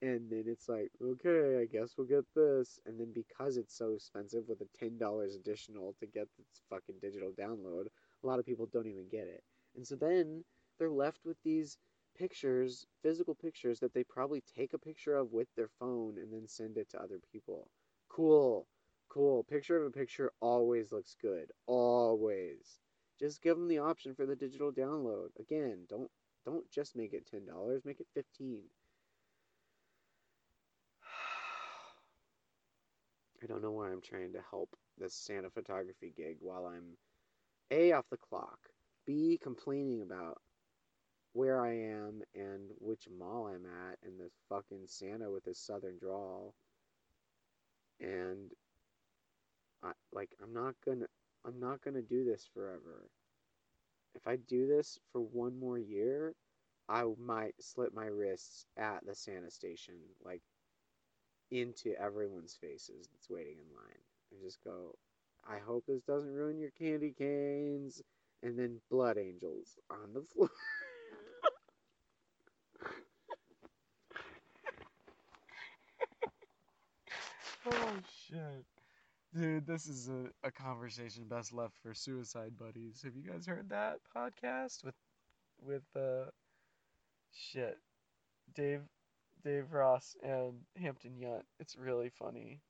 [0.03, 2.81] And then it's like, okay, I guess we'll get this.
[2.87, 7.33] And then because it's so expensive with a $10 additional to get this fucking digital
[7.39, 7.87] download,
[8.22, 9.43] a lot of people don't even get it.
[9.76, 10.43] And so then
[10.78, 11.76] they're left with these
[12.16, 16.49] pictures, physical pictures that they probably take a picture of with their phone and then
[16.49, 17.68] send it to other people.
[18.09, 18.66] Cool.
[19.09, 19.45] Cool.
[19.45, 21.51] Picture of a picture always looks good.
[21.66, 22.81] Always.
[23.20, 25.28] Just give them the option for the digital download.
[25.38, 26.10] Again, don't
[26.46, 28.62] don't just make it $10, make it 15.
[33.42, 36.96] I don't know why I'm trying to help this Santa photography gig while I'm
[37.70, 38.58] A off the clock,
[39.06, 40.40] B complaining about
[41.34, 45.98] where I am and which mall I'm at and this fucking Santa with his southern
[45.98, 46.54] drawl.
[48.00, 48.50] And
[49.82, 51.04] I like I'm not gonna
[51.47, 53.09] I'm not gonna do this forever.
[54.14, 56.34] If I do this for one more year,
[56.88, 60.43] I might slip my wrists at the Santa station, like
[61.51, 64.03] into everyone's faces that's waiting in line.
[64.32, 64.95] And just go,
[65.49, 68.03] I hope this doesn't ruin your candy canes.
[68.43, 70.49] And then blood angels on the floor.
[77.66, 78.69] oh shit.
[79.33, 83.01] Dude, this is a, a conversation best left for suicide buddies.
[83.05, 84.97] Have you guys heard that podcast with
[85.64, 86.31] with uh
[87.33, 87.78] shit.
[88.57, 88.83] Dave
[89.45, 91.45] Dave Ross and Hampton Yount.
[91.61, 92.61] It's really funny.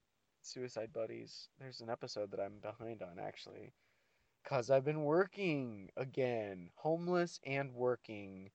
[0.43, 1.49] Suicide Buddies.
[1.59, 3.73] There's an episode that I'm behind on actually.
[4.45, 6.69] Cause I've been working again.
[6.77, 8.51] Homeless and working.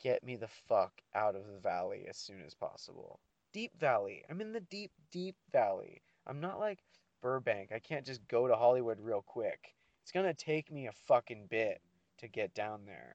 [0.00, 3.18] Get me the fuck out of the valley as soon as possible.
[3.52, 4.24] Deep Valley.
[4.30, 6.02] I'm in the deep, deep valley.
[6.26, 6.78] I'm not like
[7.24, 7.72] Burbank.
[7.72, 9.74] I can't just go to Hollywood real quick.
[10.02, 11.80] It's gonna take me a fucking bit
[12.18, 13.14] to get down there.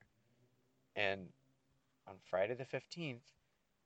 [0.96, 1.28] And
[2.08, 3.22] on Friday the 15th,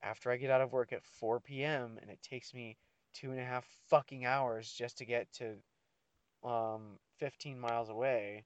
[0.01, 2.78] after I get out of work at 4 p.m., and it takes me
[3.13, 5.55] two and a half fucking hours just to get to
[6.49, 8.45] um, 15 miles away,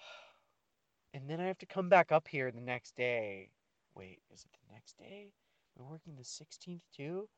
[1.14, 3.50] and then I have to come back up here the next day.
[3.94, 5.30] Wait, is it the next day?
[5.76, 7.28] We're working the 16th too?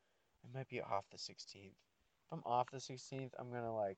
[0.43, 1.75] I might be off the 16th.
[2.31, 3.97] I'm off the 16th, I'm gonna like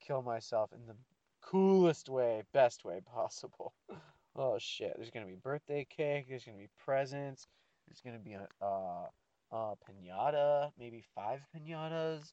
[0.00, 0.96] kill myself in the
[1.40, 3.74] coolest way, best way possible.
[4.36, 4.92] oh shit!
[4.96, 6.26] There's gonna be birthday cake.
[6.28, 7.46] There's gonna be presents.
[7.88, 9.06] There's gonna be a uh,
[9.52, 12.32] a pinata, maybe five pinatas.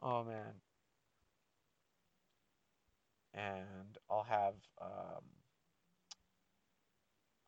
[0.00, 0.54] Oh man.
[3.34, 5.24] And I'll have um,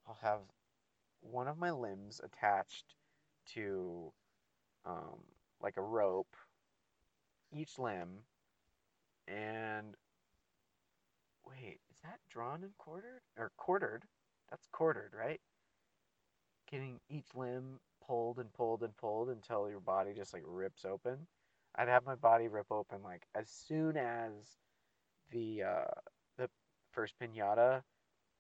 [0.07, 0.41] I'll have
[1.21, 2.95] one of my limbs attached
[3.55, 4.13] to
[4.87, 5.21] um,
[5.63, 6.37] like a rope,
[7.55, 8.25] each limb,
[9.29, 9.95] and
[11.47, 14.05] wait, is that drawn and quartered or quartered?
[14.51, 15.41] That's quartered, right?
[16.71, 21.27] Getting each limb pulled and pulled and pulled until your body just like rips open.
[21.77, 24.33] I'd have my body rip open like as soon as
[25.31, 26.01] the uh,
[26.39, 26.49] the
[26.93, 27.83] first pinata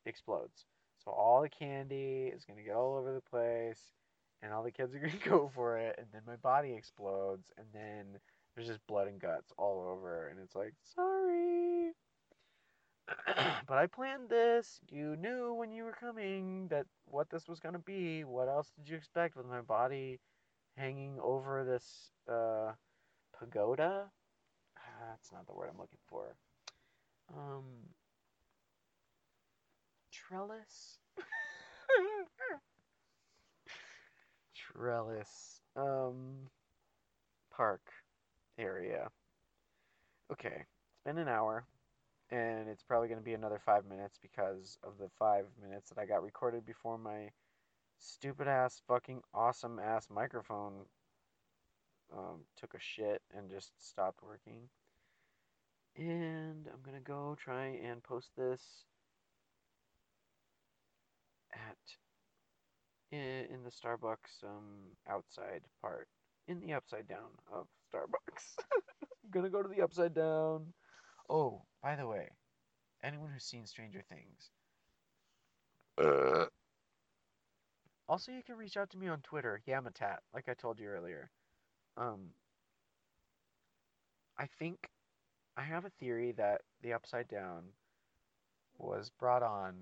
[0.06, 0.66] explodes.
[1.04, 3.80] So all the candy is gonna get all over the place,
[4.42, 7.66] and all the kids are gonna go for it, and then my body explodes, and
[7.72, 8.20] then
[8.54, 11.92] there's just blood and guts all over, and it's like sorry.
[13.66, 14.80] but I planned this.
[14.90, 18.24] You knew when you were coming that what this was gonna be.
[18.24, 20.20] What else did you expect with my body
[20.76, 22.72] hanging over this uh,
[23.38, 24.04] pagoda?
[24.78, 26.36] Ah, that's not the word I'm looking for.
[27.36, 27.64] Um,
[30.12, 30.98] trellis.
[34.54, 35.60] trellis.
[35.76, 36.48] Um,
[37.50, 37.82] park
[38.58, 39.08] area.
[40.32, 41.64] Okay, it's been an hour
[42.30, 46.00] and it's probably going to be another five minutes because of the five minutes that
[46.00, 47.30] I got recorded before my
[47.98, 50.86] stupid ass, fucking awesome ass microphone
[52.16, 54.68] um, took a shit and just stopped working.
[55.96, 58.62] And I'm going to go try and post this
[61.52, 61.76] at
[63.12, 66.08] in, the Starbucks um, outside part,
[66.48, 68.54] in the upside down of Starbucks.
[69.34, 70.72] I'm to go to the upside down.
[71.28, 72.28] Oh, by the way,
[73.02, 74.50] anyone who's seen Stranger Things.
[75.98, 76.46] Uh.
[78.08, 81.30] Also, you can reach out to me on Twitter, Yamatat, like I told you earlier.
[81.96, 82.30] Um,
[84.38, 84.90] I think
[85.56, 87.62] I have a theory that the Upside Down
[88.76, 89.74] was brought on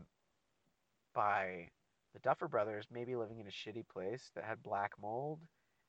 [1.14, 1.68] by
[2.12, 5.40] the Duffer Brothers maybe living in a shitty place that had black mold,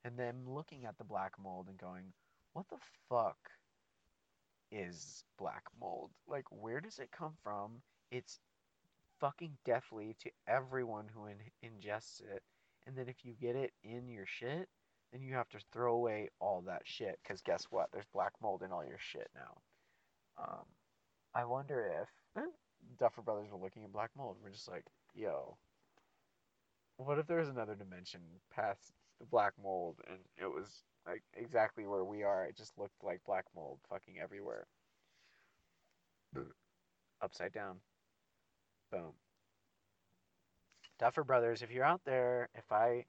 [0.03, 2.13] and them looking at the black mold and going,
[2.53, 2.77] what the
[3.09, 3.37] fuck
[4.71, 6.11] is black mold?
[6.27, 7.81] Like, where does it come from?
[8.11, 8.39] It's
[9.19, 12.43] fucking deathly to everyone who in- ingests it.
[12.85, 14.67] And then if you get it in your shit,
[15.11, 17.17] then you have to throw away all that shit.
[17.23, 17.89] Because guess what?
[17.93, 20.43] There's black mold in all your shit now.
[20.43, 20.65] Um,
[21.33, 22.43] I wonder if
[22.99, 24.37] Duffer Brothers were looking at black mold.
[24.43, 25.55] We're just like, yo,
[26.97, 28.21] what if there was another dimension
[28.53, 28.91] past
[29.23, 32.45] the black mold and it was like exactly where we are.
[32.45, 34.67] It just looked like black mold fucking everywhere.
[37.21, 37.79] Upside down.
[38.91, 39.13] Boom.
[40.99, 43.05] Duffer Brothers, if you're out there, if I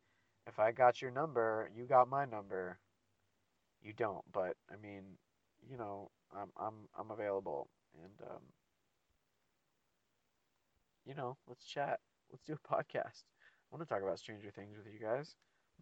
[0.47, 2.79] if I got your number, you got my number.
[3.83, 5.19] You don't, but I mean,
[5.69, 7.69] you know, I'm I'm I'm available
[8.03, 8.43] and um
[11.07, 12.01] you know, let's chat.
[12.31, 13.25] Let's do a podcast.
[13.25, 15.37] I want to talk about Stranger Things with you guys.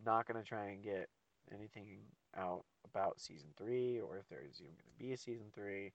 [0.05, 1.09] Not gonna try and get
[1.53, 1.99] anything
[2.37, 5.93] out about season three or if there's even going to be a season three.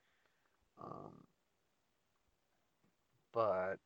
[0.83, 1.25] Um,
[3.33, 3.79] but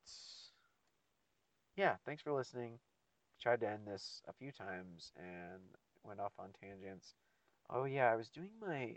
[1.76, 2.80] yeah, thanks for listening.
[3.42, 5.62] Tried to end this a few times and
[6.04, 7.16] went off on tangents.
[7.70, 8.96] Oh yeah, I was doing my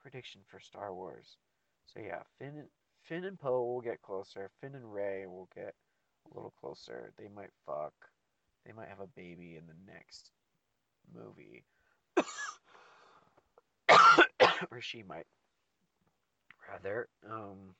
[0.00, 1.38] prediction for Star Wars.
[1.86, 2.64] So yeah, Finn
[3.02, 4.50] Finn and Poe will get closer.
[4.60, 5.74] Finn and Rey will get
[6.30, 7.12] a little closer.
[7.16, 7.94] They might fuck.
[8.66, 10.32] They might have a baby in the next
[11.14, 11.64] movie.
[14.70, 15.26] or she might.
[16.68, 17.76] Rather um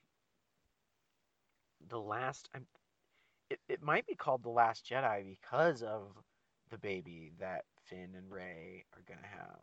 [1.89, 2.65] the last I'm
[3.49, 6.03] it, it might be called the last jedi because of
[6.69, 9.59] the baby that finn and rey are to have.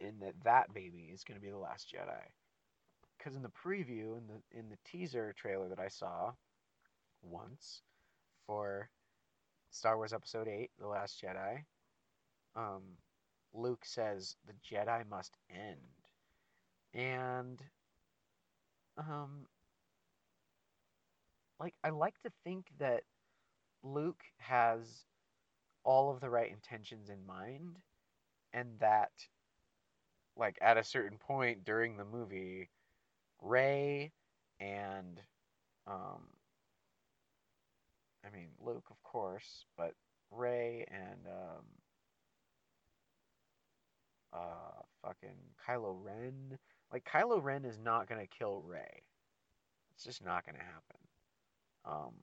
[0.00, 2.22] And that that baby is to be the last jedi.
[3.16, 6.32] Because in the preview in the in the teaser trailer that i saw
[7.22, 7.80] once
[8.46, 8.90] for
[9.76, 11.64] star wars episode 8 the last jedi
[12.56, 12.82] um
[13.56, 15.78] Luke says the Jedi must end.
[16.94, 17.62] And
[18.98, 19.46] um
[21.58, 23.02] like I like to think that
[23.82, 25.04] Luke has
[25.84, 27.78] all of the right intentions in mind
[28.52, 29.12] and that
[30.36, 32.70] like at a certain point during the movie
[33.40, 34.12] Rey
[34.60, 35.20] and
[35.86, 36.35] um
[38.60, 39.94] Luke, of course, but
[40.30, 41.64] Rey and um,
[44.32, 45.36] uh, fucking
[45.66, 46.58] Kylo Ren.
[46.92, 49.02] Like Kylo Ren is not gonna kill Rey.
[49.94, 51.00] It's just not gonna happen.
[51.84, 52.14] Um,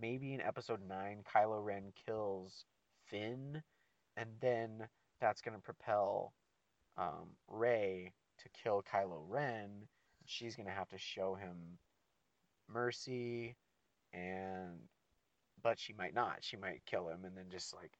[0.00, 2.64] maybe in Episode Nine, Kylo Ren kills
[3.06, 3.62] Finn,
[4.16, 4.88] and then
[5.20, 6.32] that's gonna propel
[6.96, 9.86] um, Rey to kill Kylo Ren.
[10.26, 11.78] She's gonna have to show him
[12.68, 13.56] mercy,
[14.12, 14.78] and
[15.62, 16.38] but she might not.
[16.40, 17.92] She might kill him, and then just like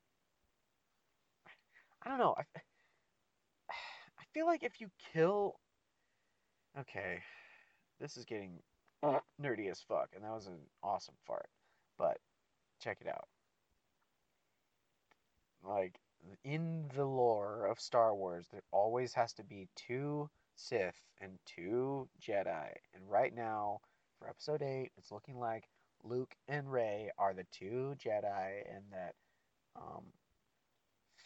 [2.03, 2.35] I don't know.
[2.39, 2.43] I,
[3.71, 5.57] I feel like if you kill,
[6.79, 7.21] okay,
[8.01, 8.59] this is getting
[9.41, 11.49] nerdy as fuck, and that was an awesome fart.
[11.99, 12.19] But
[12.83, 13.29] check it out.
[15.63, 16.01] Like
[16.45, 22.09] in the lore of Star Wars, there always has to be two Sith and two
[22.21, 22.73] Jedi.
[22.95, 23.81] And right now,
[24.19, 25.65] for Episode Eight, it's looking like
[26.05, 29.15] Luke and Rey are the two Jedi, and that
[29.77, 30.05] um,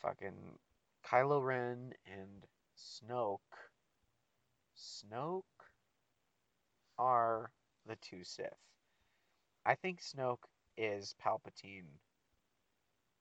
[0.03, 0.59] fucking
[1.07, 2.47] Kylo Ren and
[2.77, 3.39] Snoke,
[4.77, 5.43] Snoke
[6.99, 7.51] are
[7.87, 8.49] the two Sith.
[9.67, 10.45] I think Snoke
[10.77, 11.89] is Palpatine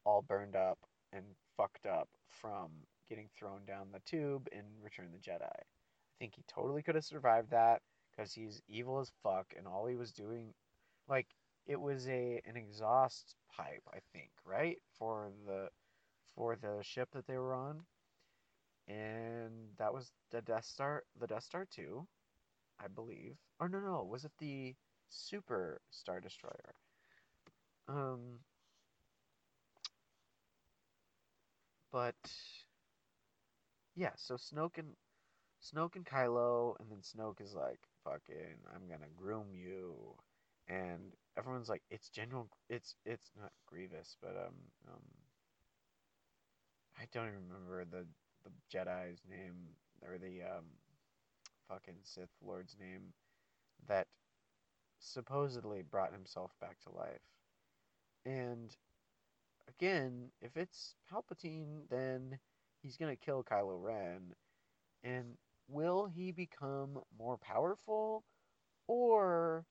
[0.06, 0.80] all burned up
[1.14, 1.24] and
[1.56, 2.70] fucked up from
[3.08, 5.44] getting thrown down the tube in Return the Jedi.
[5.44, 5.64] I
[6.20, 9.96] think he totally could have survived that because he's evil as fuck and all he
[9.96, 10.54] was doing
[11.08, 11.28] like
[11.68, 14.82] it was a an exhaust pipe, I think, right?
[14.98, 15.70] For the
[16.36, 17.86] for the ship that they were on.
[18.88, 22.08] And that was the Death Star the Death Star 2,
[22.80, 23.38] I believe.
[23.60, 24.76] Or no no, was it the
[25.10, 26.76] Super Star Destroyer?
[27.88, 28.40] Um
[31.92, 32.16] but
[33.96, 34.96] yeah, so Snoke and
[35.64, 40.16] Snoke and Kylo, and then Snoke is like, "Fucking, I'm gonna groom you,"
[40.68, 44.56] and everyone's like, "It's General, it's it's not Grievous, but um
[44.88, 45.02] um,
[46.98, 48.06] I don't even remember the
[48.44, 50.66] the Jedi's name or the um
[51.68, 53.14] fucking Sith Lord's name
[53.88, 54.08] that
[55.00, 57.22] supposedly brought himself back to life,
[58.26, 58.76] and
[59.68, 62.40] again, if it's Palpatine, then
[62.82, 64.34] he's gonna kill Kylo Ren.
[65.04, 65.38] And
[65.68, 68.24] will he become more powerful?
[68.88, 69.66] Or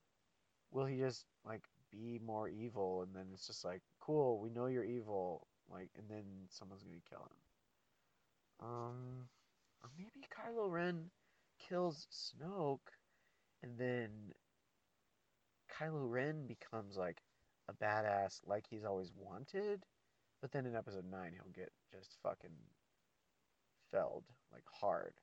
[0.73, 4.65] will he just like be more evil and then it's just like, cool, we know
[4.65, 8.67] you're evil, like and then someone's gonna kill him.
[8.67, 9.27] Um
[9.83, 11.09] or maybe Kylo Ren
[11.69, 12.91] kills Snoke
[13.61, 14.09] and then
[15.71, 17.17] Kylo Ren becomes like
[17.69, 19.85] a badass like he's always wanted.
[20.41, 22.49] But then in episode 9, he'll get just fucking
[23.91, 25.13] felled, like hard.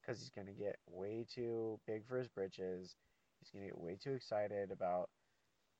[0.00, 2.94] Because he's to get way too big for his britches.
[3.52, 5.10] He's to get way too excited about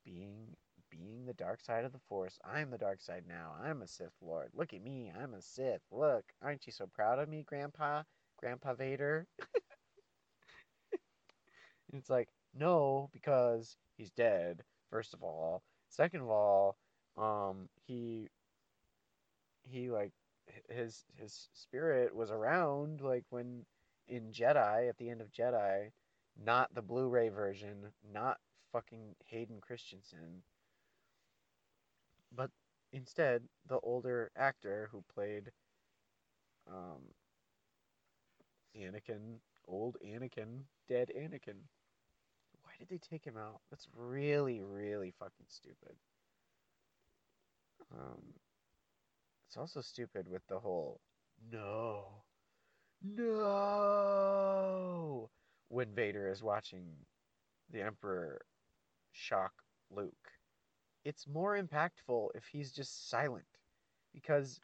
[0.05, 0.57] being
[0.91, 2.39] being the dark side of the force.
[2.45, 3.53] I'm the dark side now.
[3.63, 4.51] I'm a Sith Lord.
[4.55, 5.11] Look at me.
[5.21, 5.81] I'm a Sith.
[5.91, 8.03] Look, aren't you so proud of me, Grandpa?
[8.39, 9.27] Grandpa Vader?
[11.93, 15.63] it's like, no, because he's dead, first of all.
[15.89, 16.77] Second of all,
[17.17, 18.29] um, he
[19.63, 20.13] he like
[20.69, 23.65] his his spirit was around like when
[24.07, 25.91] in Jedi at the end of Jedi,
[26.43, 28.39] not the Blu-ray version, not
[28.73, 30.43] fucking Hayden Christensen,
[32.35, 32.51] but
[32.93, 35.53] instead the older actor who played
[36.67, 37.03] um
[38.77, 39.39] Anakin,
[39.69, 41.61] old Anakin, dead Anakin.
[42.63, 43.61] Why did they take him out?
[43.71, 45.97] That's really, really fucking stupid.
[47.93, 48.23] Um,
[49.47, 51.01] it's also stupid with the whole
[51.53, 52.07] no,
[53.03, 55.31] no
[55.75, 56.87] when Vader is watching
[57.71, 58.41] the Emperor
[59.11, 59.53] shock
[59.91, 60.31] Luke.
[61.05, 63.45] It's more impactful if he's just silent
[64.13, 64.61] because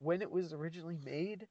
[0.00, 1.46] when it was originally made,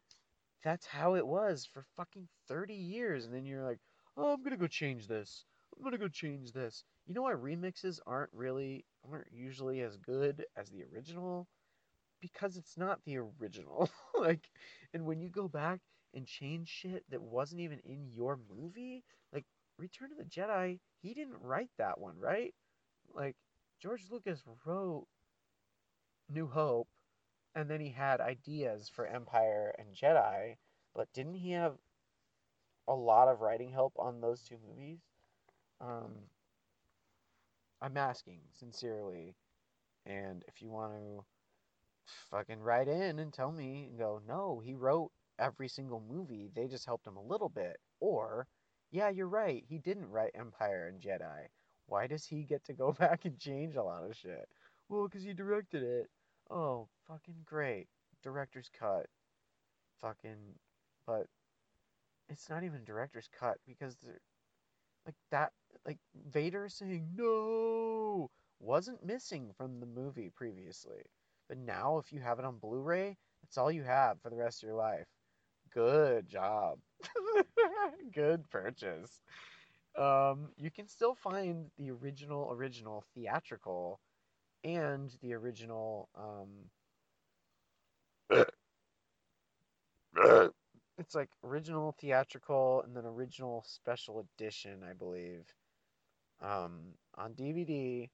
[0.62, 3.24] that's how it was for fucking 30 years.
[3.24, 3.80] And then you're like,
[4.18, 5.46] oh, I'm going to go change this.
[5.76, 6.84] I'm going to go change this.
[7.06, 11.48] You know why remixes aren't really, aren't usually as good as the original?
[12.20, 13.90] Because it's not the original.
[14.20, 14.50] like,
[14.94, 15.80] and when you go back
[16.18, 19.46] and change shit that wasn't even in your movie, like
[19.78, 22.54] Return of the Jedi, he didn't write that one, right?
[23.14, 23.36] Like,
[23.80, 25.06] George Lucas wrote
[26.28, 26.88] New Hope,
[27.56, 30.56] and then he had ideas for Empire and Jedi,
[30.96, 31.76] but didn't he have
[32.88, 35.00] a lot of writing help on those two movies?
[35.80, 36.14] Um,
[37.80, 39.36] I'm asking sincerely,
[40.08, 41.24] and if you want to
[42.32, 46.68] fucking write in and tell me and go, no, he wrote every single movie, they
[46.68, 48.48] just helped him a little bit, or
[48.92, 51.48] yeah, you're right, he didn't write Empire and Jedi.
[51.88, 54.48] Why does he get to go back and change a lot of shit?
[54.90, 56.10] well, because he directed it.
[56.50, 57.88] Oh, fucking great.
[58.24, 59.08] Director's cut.
[60.02, 60.38] Fucking,
[61.06, 61.28] but
[62.30, 63.96] it's not even director's cut because
[65.06, 65.52] like that.
[65.86, 66.00] Like
[66.32, 71.02] Vader saying no wasn't missing from the movie previously,
[71.48, 74.64] but now if you have it on Blu-ray, that's all you have for the rest
[74.64, 75.06] of your life.
[75.74, 76.80] Good job.
[78.14, 79.22] Good purchase.
[79.98, 84.00] Um, you can still find the original original theatrical
[84.64, 86.50] and the original um
[90.98, 95.46] it's like original theatrical and then original special edition, I believe.
[96.42, 98.10] Um, on DVD,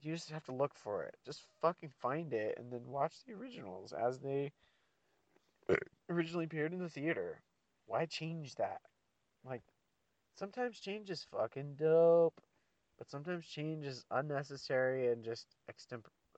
[0.00, 1.16] you just have to look for it.
[1.24, 4.52] Just fucking find it and then watch the originals as they
[6.08, 7.42] originally appeared in the theater.
[7.86, 8.80] Why change that?
[9.44, 9.62] Like,
[10.34, 12.40] sometimes change is fucking dope,
[12.98, 15.46] but sometimes change is unnecessary and just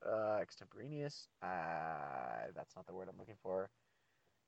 [0.06, 1.28] uh, extemporaneous.
[1.42, 3.70] Uh, that's not the word I'm looking for.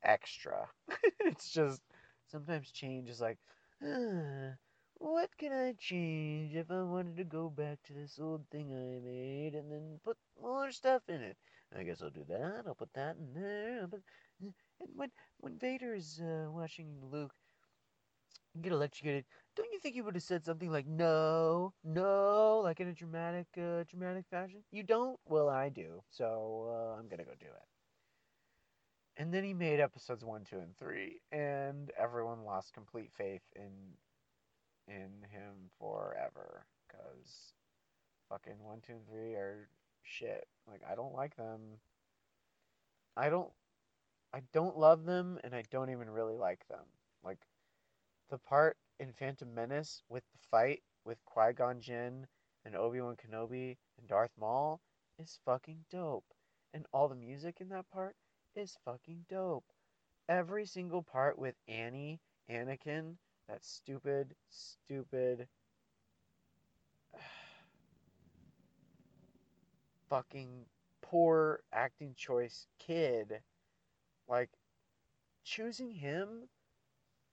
[0.02, 0.68] Extra.
[1.20, 1.80] it's just
[2.26, 3.38] sometimes change is like,
[3.82, 4.54] "Uh,
[4.94, 9.00] what can I change if I wanted to go back to this old thing I
[9.04, 11.36] made and then put more stuff in it?
[11.76, 12.64] I guess I'll do that.
[12.66, 13.86] I'll put that in there.
[13.88, 14.02] Put...
[14.80, 17.34] And when when Vader's uh, watching Luke
[18.60, 19.24] get electrocuted,
[19.54, 23.46] don't you think he would have said something like "no, no," like in a dramatic,
[23.56, 24.62] uh, dramatic fashion?
[24.72, 25.18] You don't?
[25.28, 26.02] Well, I do.
[26.10, 27.68] So uh, I'm gonna go do it.
[29.16, 33.70] And then he made episodes one, two, and three, and everyone lost complete faith in
[34.88, 37.52] in him forever because
[38.28, 39.68] fucking one, two, and three are
[40.02, 40.46] shit.
[40.66, 41.60] Like I don't like them.
[43.16, 43.50] I don't.
[44.32, 46.84] I don't love them, and I don't even really like them.
[47.24, 47.38] Like
[48.30, 52.26] the part in Phantom Menace with the fight with Qui Gon Jinn
[52.64, 54.80] and Obi Wan Kenobi and Darth Maul
[55.18, 56.24] is fucking dope,
[56.72, 58.14] and all the music in that part
[58.54, 59.64] is fucking dope.
[60.28, 63.16] Every single part with Annie, Anakin,
[63.48, 65.48] that stupid, stupid,
[70.08, 70.66] fucking
[71.02, 73.40] poor acting choice kid,
[74.30, 74.50] like
[75.44, 76.48] choosing him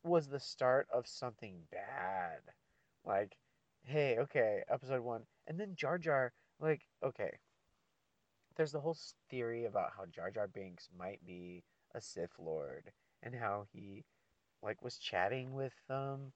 [0.03, 2.41] was the start of something bad.
[3.05, 3.37] Like,
[3.83, 7.31] hey, okay, episode one, and then Jar Jar, like, okay,
[8.55, 8.97] there's the whole
[9.29, 11.63] theory about how Jar Jar Binks might be
[11.93, 12.91] a Sith Lord
[13.23, 14.03] and how he
[14.63, 16.33] like was chatting with um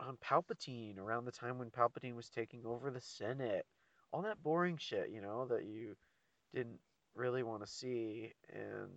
[0.00, 3.66] um Palpatine around the time when Palpatine was taking over the Senate.
[4.12, 5.96] All that boring shit, you know, that you
[6.54, 6.80] didn't
[7.14, 8.90] really want to see and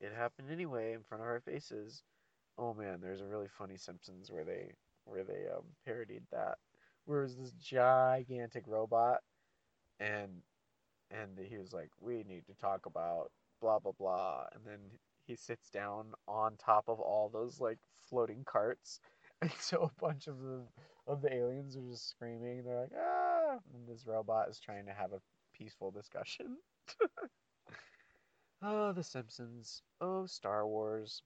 [0.00, 2.02] it happened anyway in front of our faces.
[2.58, 4.72] Oh man, there's a really funny Simpsons where they
[5.04, 6.58] where they um parodied that.
[7.04, 9.20] Where was this gigantic robot
[10.00, 10.42] and
[11.10, 13.30] and he was like, "We need to talk about
[13.60, 14.80] blah blah blah," and then
[15.26, 17.78] he sits down on top of all those like
[18.10, 19.00] floating carts,
[19.42, 20.62] and so a bunch of the
[21.06, 22.64] of the aliens are just screaming.
[22.64, 25.20] They're like, "Ah!" and this robot is trying to have a
[25.54, 26.58] peaceful discussion.
[28.62, 29.82] oh, The Simpsons.
[30.00, 31.22] Oh, Star Wars.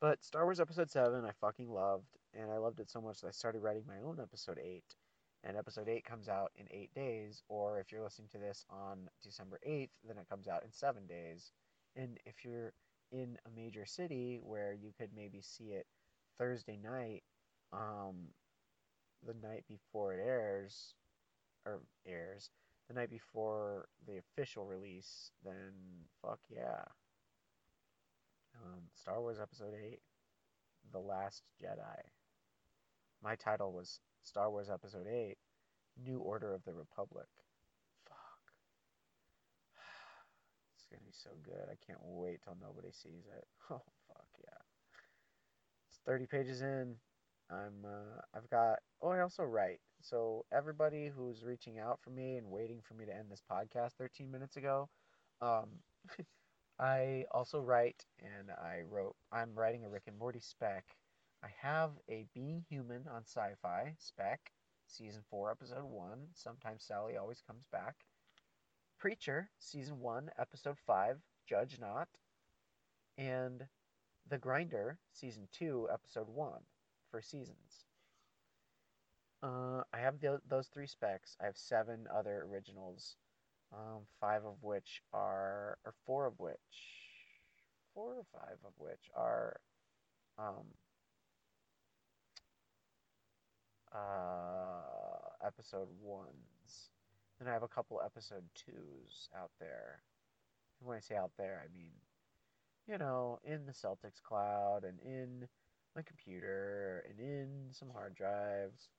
[0.00, 3.28] But Star Wars Episode 7 I fucking loved, and I loved it so much that
[3.28, 4.84] I started writing my own Episode 8.
[5.44, 9.08] And Episode 8 comes out in 8 days, or if you're listening to this on
[9.22, 11.52] December 8th, then it comes out in 7 days.
[11.94, 12.72] And if you're
[13.12, 15.86] in a major city where you could maybe see it
[16.38, 17.22] Thursday night,
[17.72, 18.16] um,
[19.26, 20.94] the night before it airs,
[21.64, 22.50] or airs,
[22.88, 25.72] the night before the official release, then
[26.22, 26.84] fuck yeah.
[28.54, 29.98] Um, Star Wars Episode 8,
[30.92, 32.00] The Last Jedi.
[33.22, 35.36] My title was Star Wars Episode 8,
[36.04, 37.26] New Order of the Republic.
[38.08, 38.16] Fuck.
[40.76, 41.68] It's gonna be so good.
[41.70, 43.46] I can't wait till nobody sees it.
[43.70, 44.62] Oh fuck yeah.
[45.88, 46.94] It's 30 pages in.
[47.50, 49.80] I'm uh, I've got oh I also write.
[50.02, 53.92] So everybody who's reaching out for me and waiting for me to end this podcast
[53.98, 54.88] 13 minutes ago,
[55.40, 55.68] um,
[56.78, 60.84] I also write and I wrote I'm writing a Rick and Morty spec.
[61.42, 64.52] I have a Being Human on Sci-Fi spec,
[64.86, 67.94] season 4 episode 1, sometimes Sally always comes back.
[68.98, 72.08] Preacher, season 1 episode 5, Judge Not,
[73.18, 73.66] and
[74.28, 76.62] The Grinder, season 2 episode 1
[77.22, 77.86] seasons.
[79.42, 81.36] Uh, I have tho- those three specs.
[81.40, 83.16] I have seven other originals,
[83.72, 86.58] um, five of which are, or four of which,
[87.94, 89.60] four or five of which are,
[90.38, 90.74] um,
[93.92, 96.90] uh, episode ones,
[97.38, 100.02] Then I have a couple episode twos out there.
[100.80, 101.92] And when I say out there, I mean,
[102.86, 105.48] you know, in the Celtics cloud and in
[105.96, 108.90] my computer and in some hard drives.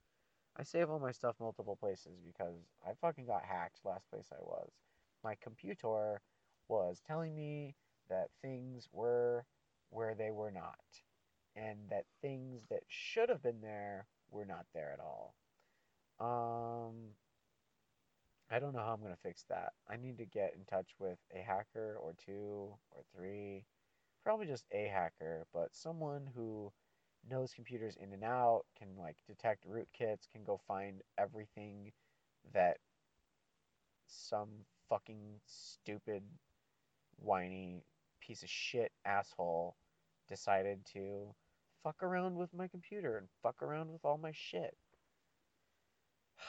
[0.57, 2.55] I save all my stuff multiple places because
[2.85, 4.71] I fucking got hacked last place I was.
[5.23, 6.21] My computer
[6.67, 7.75] was telling me
[8.09, 9.45] that things were
[9.91, 10.79] where they were not,
[11.55, 15.35] and that things that should have been there were not there at all.
[16.19, 16.95] Um,
[18.49, 19.73] I don't know how I'm gonna fix that.
[19.87, 23.65] I need to get in touch with a hacker or two or three,
[24.23, 26.71] probably just a hacker, but someone who
[27.29, 31.91] knows computers in and out, can like detect rootkits, can go find everything
[32.53, 32.77] that
[34.07, 34.49] some
[34.89, 36.23] fucking stupid,
[37.17, 37.83] whiny
[38.21, 39.75] piece of shit asshole
[40.27, 41.33] decided to
[41.83, 44.75] fuck around with my computer and fuck around with all my shit.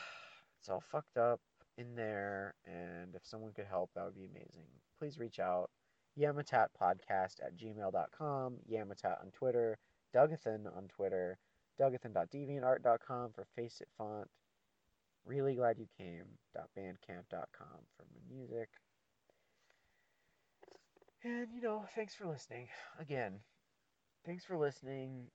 [0.61, 1.41] It's all fucked up
[1.77, 4.67] in there, and if someone could help, that would be amazing.
[4.99, 5.71] Please reach out.
[6.19, 9.79] Yamatatpodcast at gmail.com, Yamatat on Twitter,
[10.14, 11.39] Dougathan on Twitter,
[11.80, 14.28] Dougathan.deviantart.com for Face It Font.
[15.24, 18.68] Really glad you came.bandcamp.com for my music.
[21.22, 22.68] And, you know, thanks for listening.
[22.98, 23.40] Again,
[24.24, 25.26] thanks for listening.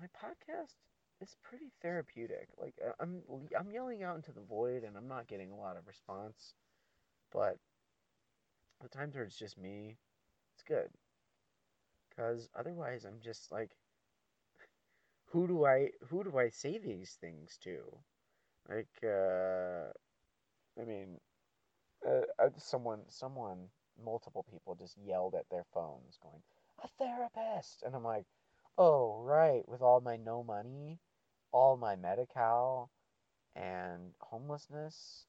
[0.00, 0.74] My podcast
[1.20, 2.48] is pretty therapeutic.
[2.60, 3.22] Like, I'm,
[3.58, 6.54] I'm yelling out into the void and I'm not getting a lot of response.
[7.32, 7.58] But
[8.82, 9.98] the times where it's just me,
[10.54, 10.88] it's good.
[12.08, 13.70] Because otherwise, I'm just like,
[15.34, 17.98] who do I who do I say these things to?
[18.68, 19.90] Like, uh,
[20.80, 21.18] I mean,
[22.06, 23.68] uh, someone someone
[24.02, 26.42] multiple people just yelled at their phones, going,
[26.84, 28.26] "A therapist," and I'm like,
[28.78, 31.00] "Oh right, with all my no money,
[31.50, 32.90] all my Medi-Cal,
[33.56, 35.26] and homelessness."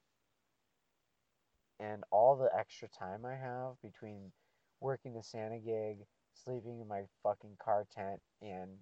[1.80, 4.32] And all the extra time I have between
[4.80, 8.78] working the Santa gig, sleeping in my fucking car tent, and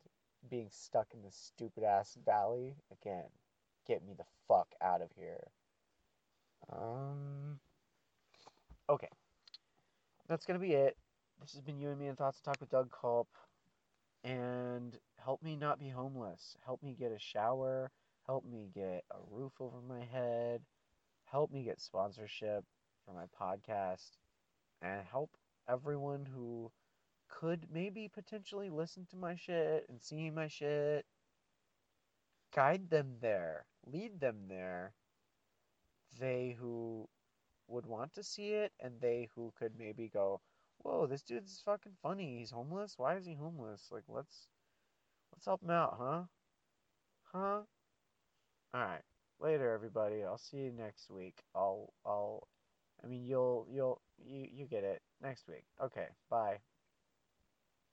[0.50, 3.28] being stuck in this stupid ass valley again.
[3.86, 5.48] Get me the fuck out of here.
[6.72, 7.58] Um.
[8.88, 9.08] Okay.
[10.28, 10.96] That's gonna be it.
[11.40, 13.28] This has been you and me and thoughts to talk with Doug Culp.
[14.22, 16.56] And help me not be homeless.
[16.64, 17.90] Help me get a shower.
[18.26, 20.62] Help me get a roof over my head.
[21.26, 22.64] Help me get sponsorship
[23.04, 24.12] for my podcast.
[24.80, 25.30] And help
[25.68, 26.70] everyone who
[27.40, 31.04] could maybe potentially listen to my shit and see my shit.
[32.54, 34.94] Guide them there, lead them there.
[36.18, 37.08] They who
[37.66, 40.40] would want to see it, and they who could maybe go,
[40.78, 42.38] "Whoa, this dude's fucking funny.
[42.38, 42.94] He's homeless.
[42.98, 43.88] Why is he homeless?
[43.90, 44.48] Like, let's
[45.32, 46.22] let's help him out, huh?
[47.32, 47.62] Huh?
[48.74, 49.02] All right.
[49.40, 50.22] Later, everybody.
[50.22, 51.42] I'll see you next week.
[51.54, 52.46] I'll I'll.
[53.02, 55.64] I mean, you'll you'll you you get it next week.
[55.82, 56.08] Okay.
[56.30, 56.58] Bye.